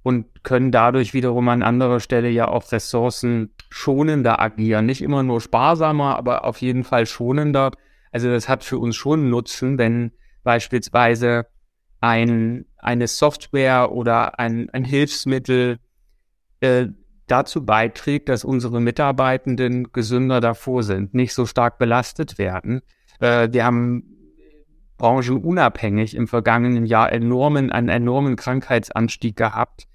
und 0.03 0.43
können 0.43 0.71
dadurch 0.71 1.13
wiederum 1.13 1.47
an 1.49 1.61
anderer 1.61 1.99
Stelle 1.99 2.29
ja 2.29 2.47
auch 2.47 2.71
Ressourcen 2.71 3.53
schonender 3.69 4.39
agieren. 4.39 4.85
Nicht 4.85 5.01
immer 5.01 5.23
nur 5.23 5.41
sparsamer, 5.41 6.17
aber 6.17 6.45
auf 6.45 6.61
jeden 6.61 6.83
Fall 6.83 7.05
schonender. 7.05 7.71
Also 8.11 8.29
das 8.29 8.49
hat 8.49 8.63
für 8.63 8.79
uns 8.79 8.95
schon 8.95 9.29
Nutzen, 9.29 9.77
wenn 9.77 10.11
beispielsweise 10.43 11.45
ein, 11.99 12.65
eine 12.77 13.07
Software 13.07 13.91
oder 13.91 14.39
ein, 14.39 14.69
ein 14.71 14.83
Hilfsmittel 14.83 15.77
äh, 16.61 16.87
dazu 17.27 17.63
beiträgt, 17.63 18.27
dass 18.27 18.43
unsere 18.43 18.81
Mitarbeitenden 18.81 19.93
gesünder 19.93 20.41
davor 20.41 20.83
sind, 20.83 21.13
nicht 21.13 21.33
so 21.33 21.45
stark 21.45 21.77
belastet 21.77 22.37
werden. 22.39 22.81
Äh, 23.19 23.49
wir 23.51 23.63
haben 23.63 24.10
branchenunabhängig 25.01 26.15
im 26.15 26.27
vergangenen 26.27 26.85
Jahr 26.85 27.11
enormen, 27.11 27.71
einen 27.71 27.89
enormen 27.89 28.35
Krankheitsanstieg 28.35 29.35
gehabt. 29.35 29.87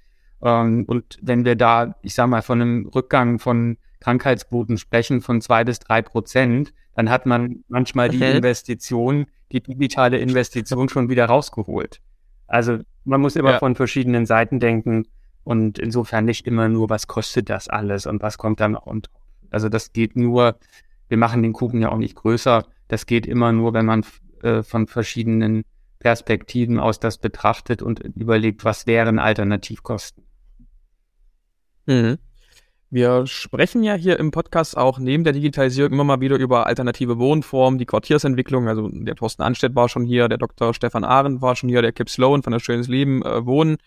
Ähm, 0.42 0.84
und 0.88 1.18
wenn 1.22 1.44
wir 1.44 1.54
da, 1.54 1.94
ich 2.02 2.14
sage 2.14 2.28
mal, 2.28 2.42
von 2.42 2.60
einem 2.60 2.86
Rückgang 2.88 3.38
von 3.38 3.78
Krankheitsquoten 4.00 4.78
sprechen 4.78 5.20
von 5.20 5.40
zwei 5.40 5.62
bis 5.62 5.78
drei 5.78 6.02
Prozent, 6.02 6.74
dann 6.96 7.08
hat 7.08 7.24
man 7.24 7.64
manchmal 7.68 8.08
okay. 8.08 8.18
die 8.18 8.24
Investition, 8.24 9.26
die 9.52 9.62
digitale 9.62 10.18
Investition 10.18 10.88
schon 10.88 11.08
wieder 11.08 11.26
rausgeholt. 11.26 12.00
Also 12.48 12.78
man 13.04 13.20
muss 13.20 13.36
immer 13.36 13.52
ja. 13.52 13.58
von 13.60 13.76
verschiedenen 13.76 14.26
Seiten 14.26 14.58
denken 14.58 15.06
und 15.44 15.78
insofern 15.78 16.24
nicht 16.24 16.48
immer 16.48 16.68
nur, 16.68 16.90
was 16.90 17.06
kostet 17.06 17.48
das 17.48 17.68
alles 17.68 18.06
und 18.06 18.22
was 18.22 18.38
kommt 18.38 18.58
dann 18.58 18.72
noch 18.72 18.86
und 18.86 19.08
also 19.50 19.68
das 19.68 19.92
geht 19.92 20.16
nur, 20.16 20.58
wir 21.08 21.16
machen 21.16 21.44
den 21.44 21.52
Kuchen 21.52 21.80
ja 21.80 21.92
auch 21.92 21.98
nicht 21.98 22.16
größer, 22.16 22.64
das 22.88 23.06
geht 23.06 23.26
immer 23.26 23.52
nur, 23.52 23.72
wenn 23.72 23.86
man 23.86 24.04
äh, 24.42 24.62
von 24.62 24.86
verschiedenen 24.86 25.64
Perspektiven 25.98 26.78
aus 26.78 27.00
das 27.00 27.18
betrachtet 27.18 27.82
und 27.82 28.00
überlegt, 28.00 28.64
was 28.64 28.86
wären 28.86 29.18
Alternativkosten. 29.18 30.24
Mhm. 31.86 32.18
Wir 32.88 33.26
sprechen 33.26 33.82
ja 33.82 33.94
hier 33.94 34.18
im 34.20 34.30
Podcast 34.30 34.76
auch 34.76 34.98
neben 34.98 35.24
der 35.24 35.32
Digitalisierung 35.32 35.92
immer 35.92 36.04
mal 36.04 36.20
wieder 36.20 36.36
über 36.36 36.66
alternative 36.66 37.18
Wohnformen, 37.18 37.78
die 37.78 37.86
Quartiersentwicklung. 37.86 38.68
Also 38.68 38.88
der 38.88 39.16
Thorsten 39.16 39.42
Anstedt 39.42 39.74
war 39.74 39.88
schon 39.88 40.04
hier, 40.04 40.28
der 40.28 40.38
Dr. 40.38 40.72
Stefan 40.72 41.02
Arendt 41.02 41.42
war 41.42 41.56
schon 41.56 41.68
hier, 41.68 41.82
der 41.82 41.92
Kip 41.92 42.08
Sloan 42.08 42.44
von 42.44 42.52
der 42.52 42.60
Schönes 42.60 42.86
Leben 42.86 43.22
äh, 43.22 43.44
Wohnen. 43.44 43.78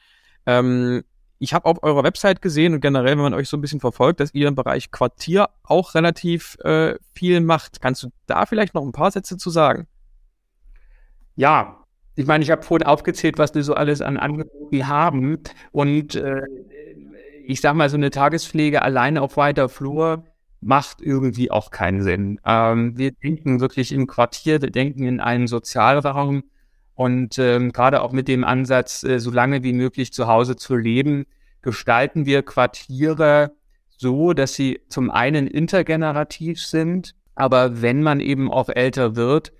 Ähm, 0.46 1.04
ich 1.40 1.54
habe 1.54 1.66
auf 1.66 1.82
eurer 1.82 2.04
Website 2.04 2.42
gesehen 2.42 2.74
und 2.74 2.82
generell, 2.82 3.12
wenn 3.12 3.24
man 3.24 3.34
euch 3.34 3.48
so 3.48 3.56
ein 3.56 3.62
bisschen 3.62 3.80
verfolgt, 3.80 4.20
dass 4.20 4.34
ihr 4.34 4.50
im 4.50 4.56
Bereich 4.56 4.92
Quartier 4.92 5.48
auch 5.64 5.96
relativ 5.96 6.58
äh, 6.66 6.96
viel 7.14 7.40
macht. 7.40 7.80
Kannst 7.80 8.04
du 8.04 8.10
da 8.26 8.46
vielleicht 8.46 8.74
noch 8.74 8.84
ein 8.84 8.92
paar 8.92 9.12
Sätze 9.12 9.38
zu 9.38 9.50
sagen? 9.50 9.88
Ja, 11.40 11.86
ich 12.16 12.26
meine, 12.26 12.44
ich 12.44 12.52
habe 12.52 12.64
vorhin 12.64 12.86
aufgezählt, 12.86 13.38
was 13.38 13.56
wir 13.56 13.64
so 13.64 13.74
alles 13.74 14.02
an 14.02 14.18
Angeboten 14.18 14.90
haben. 14.90 15.38
Und 15.72 16.16
äh, 16.16 16.42
ich 17.46 17.62
sag 17.62 17.76
mal, 17.76 17.90
so 17.90 17.96
eine 17.96 18.10
Tagespflege 18.10 18.82
alleine 18.82 19.22
auf 19.22 19.38
weiter 19.38 19.70
Flur 19.70 20.26
macht 20.60 21.02
irgendwie 21.02 21.50
auch 21.50 21.72
keinen 21.72 22.02
Sinn. 22.04 22.42
Ähm, 22.46 22.98
wir 22.98 23.14
denken 23.14 23.62
wirklich 23.62 23.94
im 23.94 24.06
Quartier, 24.06 24.62
wir 24.62 24.70
denken 24.70 25.04
in 25.04 25.22
einen 25.22 25.48
Sozialraum 25.48 26.44
und 26.94 27.40
ähm, 27.40 27.72
gerade 27.72 28.02
auch 28.02 28.12
mit 28.12 28.28
dem 28.28 28.44
Ansatz, 28.44 29.04
äh, 29.04 29.20
so 29.20 29.32
lange 29.32 29.64
wie 29.64 29.72
möglich 29.72 30.12
zu 30.12 30.28
Hause 30.28 30.58
zu 30.58 30.76
leben, 30.76 31.26
gestalten 31.62 32.26
wir 32.26 32.44
Quartiere 32.44 33.54
so, 33.88 34.34
dass 34.34 34.56
sie 34.56 34.82
zum 34.90 35.10
einen 35.10 35.48
intergenerativ 35.48 36.62
sind, 36.62 37.16
aber 37.36 37.82
wenn 37.82 38.04
man 38.04 38.20
eben 38.20 38.52
auch 38.52 38.68
älter 38.68 39.16
wird, 39.16 39.54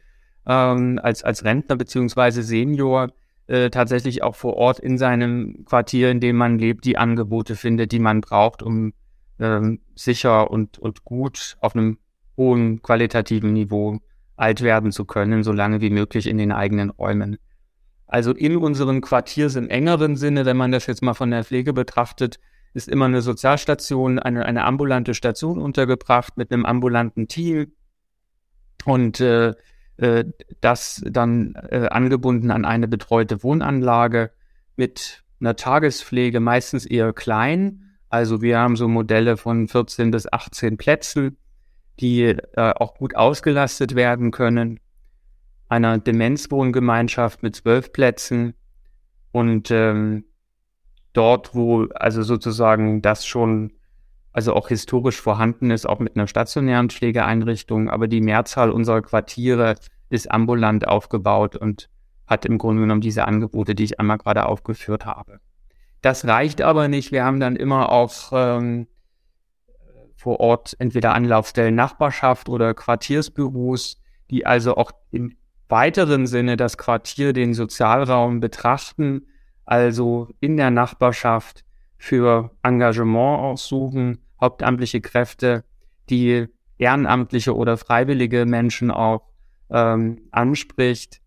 ähm, 0.50 1.00
als, 1.02 1.24
als 1.24 1.46
Rentner 1.46 1.76
beziehungsweise 1.76 2.42
Senior, 2.42 3.10
äh, 3.46 3.70
tatsächlich 3.70 4.24
auch 4.24 4.36
vor 4.36 4.56
Ort 4.56 4.80
in 4.80 4.98
seinem 4.98 5.64
Quartier, 5.66 6.10
in 6.10 6.20
dem 6.20 6.36
man 6.36 6.58
lebt, 6.58 6.86
die 6.86 6.98
Angebote 6.98 7.56
findet, 7.56 7.92
die 7.92 8.00
man 8.00 8.22
braucht, 8.22 8.64
um 8.64 8.94
ähm, 9.40 9.80
sicher 9.96 10.50
und, 10.50 10.80
und 10.80 11.04
gut 11.06 11.56
auf 11.62 11.76
einem 11.76 12.00
hohen 12.36 12.82
qualitativen 12.82 13.54
Niveau 13.54 14.00
alt 14.38 14.62
werden 14.62 14.92
zu 14.92 15.06
können, 15.06 15.44
so 15.44 15.52
lange 15.52 15.82
wie 15.82 15.92
möglich 15.92 16.26
in 16.26 16.38
den 16.40 16.52
eigenen 16.52 16.90
Räumen. 16.90 17.38
Also 18.08 18.32
in 18.32 18.58
unseren 18.58 19.02
Quartiers 19.02 19.56
im 19.56 19.70
engeren 19.70 20.16
Sinne, 20.16 20.46
wenn 20.46 20.58
man 20.58 20.72
das 20.72 20.88
jetzt 20.88 21.04
mal 21.04 21.14
von 21.14 21.30
der 21.30 21.44
Pflege 21.44 21.74
betrachtet, 21.74 22.40
ist 22.74 22.88
immer 22.90 23.06
eine 23.06 23.22
Sozialstation, 23.22 24.18
eine, 24.18 24.46
eine 24.46 24.64
ambulante 24.64 25.14
Station 25.14 25.60
untergebracht 25.60 26.38
mit 26.38 26.52
einem 26.52 26.66
ambulanten 26.66 27.28
Team. 27.28 27.74
Und 28.86 29.20
äh, 29.20 29.54
äh, 30.00 30.26
das 30.62 31.02
dann 31.06 31.56
äh, 31.70 31.88
angebunden 31.90 32.52
an 32.52 32.66
eine 32.66 32.88
betreute 32.88 33.44
Wohnanlage 33.44 34.32
mit 34.76 35.24
einer 35.40 35.56
Tagespflege, 35.56 36.40
meistens 36.40 36.86
eher 36.86 37.14
klein. 37.14 37.96
Also 38.10 38.42
wir 38.42 38.60
haben 38.60 38.76
so 38.76 38.88
Modelle 38.88 39.38
von 39.38 39.68
14 39.68 40.12
bis 40.12 40.32
18 40.32 40.78
Plätzen, 40.78 41.38
die 42.00 42.24
äh, 42.24 42.38
auch 42.56 42.96
gut 42.96 43.16
ausgelastet 43.16 43.96
werden 43.96 44.32
können. 44.32 44.80
Einer 45.68 46.00
Demenzwohngemeinschaft 46.00 47.44
mit 47.44 47.56
zwölf 47.56 47.92
Plätzen 47.92 48.54
und 49.32 49.70
ähm, 49.70 50.24
dort, 51.14 51.54
wo 51.54 51.84
also 51.94 52.24
sozusagen 52.24 53.02
das 53.02 53.26
schon 53.26 53.74
also 54.40 54.54
auch 54.54 54.70
historisch 54.70 55.20
vorhanden 55.20 55.70
ist, 55.70 55.86
auch 55.86 56.00
mit 56.00 56.16
einer 56.16 56.26
stationären 56.26 56.90
Pflegeeinrichtung. 56.90 57.90
Aber 57.90 58.08
die 58.08 58.22
Mehrzahl 58.22 58.72
unserer 58.72 59.02
Quartiere 59.02 59.76
ist 60.10 60.32
ambulant 60.32 60.88
aufgebaut 60.88 61.58
und 61.58 61.90
hat 62.26 62.46
im 62.46 62.58
Grunde 62.58 62.84
genommen 62.84 63.02
diese 63.02 63.28
Angebote, 63.28 63.76
die 63.76 63.84
ich 63.84 64.00
einmal 64.00 64.18
gerade 64.18 64.46
aufgeführt 64.46 65.06
habe. 65.06 65.42
Das 66.02 66.26
reicht 66.26 66.62
aber 66.62 66.88
nicht. 66.88 67.12
Wir 67.12 67.26
haben 67.26 67.42
dann 67.42 67.58
immer 67.58 67.92
auch 67.92 68.32
ähm, 68.32 68.88
vor 70.16 70.40
Ort 70.40 70.78
entweder 70.80 71.14
Anlaufstellen 71.14 71.76
Nachbarschaft 71.76 72.48
oder 72.48 72.74
Quartiersbüros, 72.74 74.02
die 74.32 74.46
also 74.46 74.78
auch 74.78 74.94
im 75.12 75.36
weiteren 75.68 76.28
Sinne 76.28 76.56
das 76.56 76.78
Quartier, 76.78 77.34
den 77.34 77.54
Sozialraum 77.54 78.40
betrachten, 78.40 79.28
also 79.66 80.30
in 80.40 80.56
der 80.56 80.72
Nachbarschaft 80.72 81.66
für 81.98 82.52
Engagement 82.64 83.42
aussuchen, 83.42 84.20
hauptamtliche 84.40 85.02
Kräfte, 85.02 85.64
die 86.10 86.48
ehrenamtliche 86.78 87.56
oder 87.56 87.78
freiwillige 87.78 88.46
Menschen 88.46 88.92
auch 88.92 89.28
ähm, 89.70 90.22
anspricht, 90.32 91.22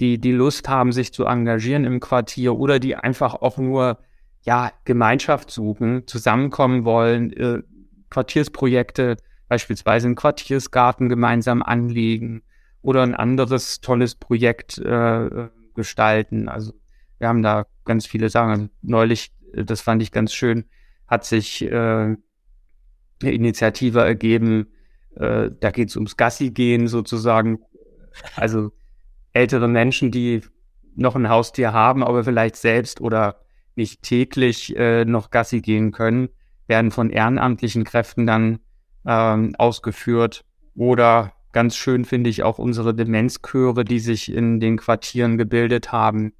die 0.00 0.18
die 0.18 0.32
Lust 0.32 0.68
haben, 0.68 0.92
sich 0.92 1.12
zu 1.12 1.24
engagieren 1.24 1.84
im 1.84 2.00
Quartier 2.00 2.56
oder 2.56 2.78
die 2.78 2.94
einfach 2.94 3.34
auch 3.34 3.58
nur 3.58 3.98
ja 4.42 4.72
Gemeinschaft 4.84 5.50
suchen, 5.50 6.06
zusammenkommen 6.06 6.84
wollen, 6.84 7.32
äh, 7.32 7.62
Quartiersprojekte, 8.10 9.16
beispielsweise 9.48 10.06
einen 10.06 10.14
Quartiersgarten 10.14 11.08
gemeinsam 11.08 11.62
anlegen 11.62 12.42
oder 12.82 13.02
ein 13.02 13.14
anderes 13.14 13.80
tolles 13.80 14.14
Projekt 14.14 14.78
äh, 14.78 15.48
gestalten. 15.74 16.48
Also 16.48 16.72
wir 17.18 17.28
haben 17.28 17.42
da 17.42 17.66
ganz 17.84 18.06
viele 18.06 18.30
Sachen. 18.30 18.70
Neulich, 18.82 19.32
äh, 19.52 19.64
das 19.64 19.80
fand 19.80 20.02
ich 20.02 20.12
ganz 20.12 20.32
schön, 20.32 20.64
hat 21.06 21.24
sich 21.24 21.62
äh, 21.62 22.16
Initiative 23.22 24.00
ergeben, 24.00 24.68
äh, 25.16 25.50
da 25.60 25.70
geht 25.70 25.88
es 25.88 25.96
ums 25.96 26.16
Gassi 26.16 26.50
gehen 26.50 26.88
sozusagen 26.88 27.58
also 28.36 28.72
ältere 29.32 29.68
Menschen, 29.68 30.10
die 30.10 30.42
noch 30.94 31.16
ein 31.16 31.28
Haustier 31.28 31.72
haben, 31.72 32.02
aber 32.02 32.24
vielleicht 32.24 32.56
selbst 32.56 33.00
oder 33.00 33.40
nicht 33.76 34.02
täglich 34.02 34.76
äh, 34.76 35.04
noch 35.04 35.30
Gassi 35.30 35.60
gehen 35.60 35.92
können, 35.92 36.28
werden 36.66 36.90
von 36.90 37.10
ehrenamtlichen 37.10 37.84
Kräften 37.84 38.26
dann 38.26 38.58
ähm, 39.06 39.54
ausgeführt. 39.56 40.44
Oder 40.74 41.32
ganz 41.52 41.76
schön 41.76 42.04
finde 42.04 42.30
ich 42.30 42.42
auch 42.42 42.58
unsere 42.58 42.94
Demenzchöre, 42.94 43.84
die 43.84 44.00
sich 44.00 44.32
in 44.32 44.58
den 44.60 44.76
Quartieren 44.76 45.38
gebildet 45.38 45.92
haben. 45.92 46.32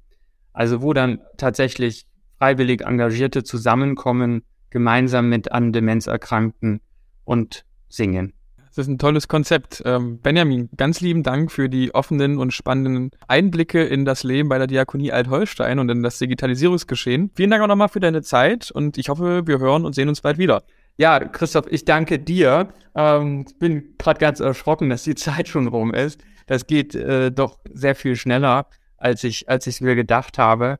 Also 0.51 0.81
wo 0.81 0.93
dann 0.93 1.21
tatsächlich 1.37 2.05
freiwillig 2.37 2.81
Engagierte 2.81 3.43
zusammenkommen, 3.43 4.43
gemeinsam 4.69 5.29
mit 5.29 5.51
an 5.51 5.73
Demenz 5.73 6.07
Erkrankten 6.07 6.81
und 7.23 7.65
singen. 7.87 8.33
Das 8.69 8.77
ist 8.77 8.87
ein 8.87 8.99
tolles 8.99 9.27
Konzept. 9.27 9.81
Ähm, 9.85 10.19
Benjamin, 10.19 10.69
ganz 10.77 11.01
lieben 11.01 11.23
Dank 11.23 11.51
für 11.51 11.69
die 11.69 11.93
offenen 11.95 12.37
und 12.37 12.53
spannenden 12.53 13.11
Einblicke 13.27 13.83
in 13.83 14.05
das 14.05 14.23
Leben 14.23 14.47
bei 14.47 14.57
der 14.57 14.67
Diakonie 14.67 15.11
Alt-Holstein 15.11 15.79
und 15.79 15.89
in 15.89 16.03
das 16.03 16.19
Digitalisierungsgeschehen. 16.19 17.31
Vielen 17.35 17.49
Dank 17.49 17.63
auch 17.63 17.67
nochmal 17.67 17.89
für 17.89 17.99
deine 17.99 18.21
Zeit 18.21 18.69
und 18.69 18.97
ich 18.97 19.09
hoffe, 19.09 19.47
wir 19.47 19.59
hören 19.59 19.85
und 19.85 19.95
sehen 19.95 20.07
uns 20.07 20.21
bald 20.21 20.37
wieder. 20.37 20.63
Ja, 20.97 21.19
Christoph, 21.19 21.65
ich 21.69 21.85
danke 21.85 22.19
dir. 22.19 22.69
Ähm, 22.93 23.45
bin 23.57 23.95
gerade 23.97 24.19
ganz 24.19 24.39
erschrocken, 24.39 24.89
dass 24.89 25.03
die 25.03 25.15
Zeit 25.15 25.47
schon 25.47 25.67
rum 25.67 25.93
ist. 25.93 26.21
Das 26.45 26.67
geht 26.67 26.93
äh, 26.93 27.31
doch 27.31 27.59
sehr 27.73 27.95
viel 27.95 28.15
schneller, 28.15 28.67
als 28.97 29.23
ich 29.23 29.49
als 29.49 29.65
ich 29.65 29.81
mir 29.81 29.95
gedacht 29.95 30.37
habe. 30.37 30.77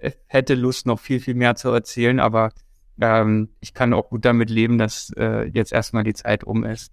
Ich 0.00 0.16
hätte 0.26 0.54
Lust, 0.54 0.86
noch 0.86 0.98
viel, 0.98 1.20
viel 1.20 1.34
mehr 1.34 1.56
zu 1.56 1.68
erzählen, 1.70 2.20
aber 2.20 2.50
ähm, 3.02 3.48
ich 3.60 3.74
kann 3.74 3.92
auch 3.92 4.10
gut 4.10 4.24
damit 4.24 4.48
leben, 4.48 4.78
dass 4.78 5.12
äh, 5.16 5.48
jetzt 5.52 5.72
erstmal 5.72 6.04
die 6.04 6.14
Zeit 6.14 6.44
um 6.44 6.64
ist. 6.64 6.92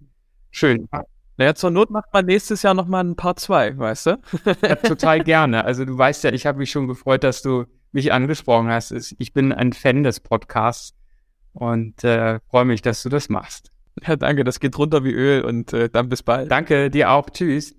Schön. 0.50 0.88
Naja, 1.36 1.54
zur 1.54 1.70
Not 1.70 1.90
macht 1.90 2.12
man 2.12 2.26
nächstes 2.26 2.62
Jahr 2.62 2.74
nochmal 2.74 3.04
ein 3.04 3.14
Part 3.16 3.38
2, 3.38 3.78
weißt 3.78 4.06
du? 4.06 4.18
ja, 4.62 4.74
total 4.74 5.22
gerne. 5.22 5.64
Also 5.64 5.84
du 5.84 5.96
weißt 5.96 6.24
ja, 6.24 6.32
ich 6.32 6.44
habe 6.44 6.58
mich 6.58 6.70
schon 6.70 6.88
gefreut, 6.88 7.22
dass 7.22 7.42
du 7.42 7.64
mich 7.92 8.12
angesprochen 8.12 8.68
hast. 8.68 8.92
Ich 9.18 9.32
bin 9.32 9.52
ein 9.52 9.72
Fan 9.72 10.02
des 10.02 10.20
Podcasts 10.20 10.94
und 11.52 12.02
äh, 12.04 12.40
freue 12.50 12.64
mich, 12.64 12.82
dass 12.82 13.02
du 13.02 13.08
das 13.08 13.28
machst. 13.28 13.70
Ja, 14.06 14.16
danke, 14.16 14.44
das 14.44 14.60
geht 14.60 14.76
runter 14.78 15.04
wie 15.04 15.12
Öl 15.12 15.42
und 15.42 15.72
äh, 15.72 15.88
dann 15.88 16.08
bis 16.08 16.22
bald. 16.22 16.50
Danke, 16.50 16.90
dir 16.90 17.10
auch. 17.10 17.30
Tschüss. 17.30 17.74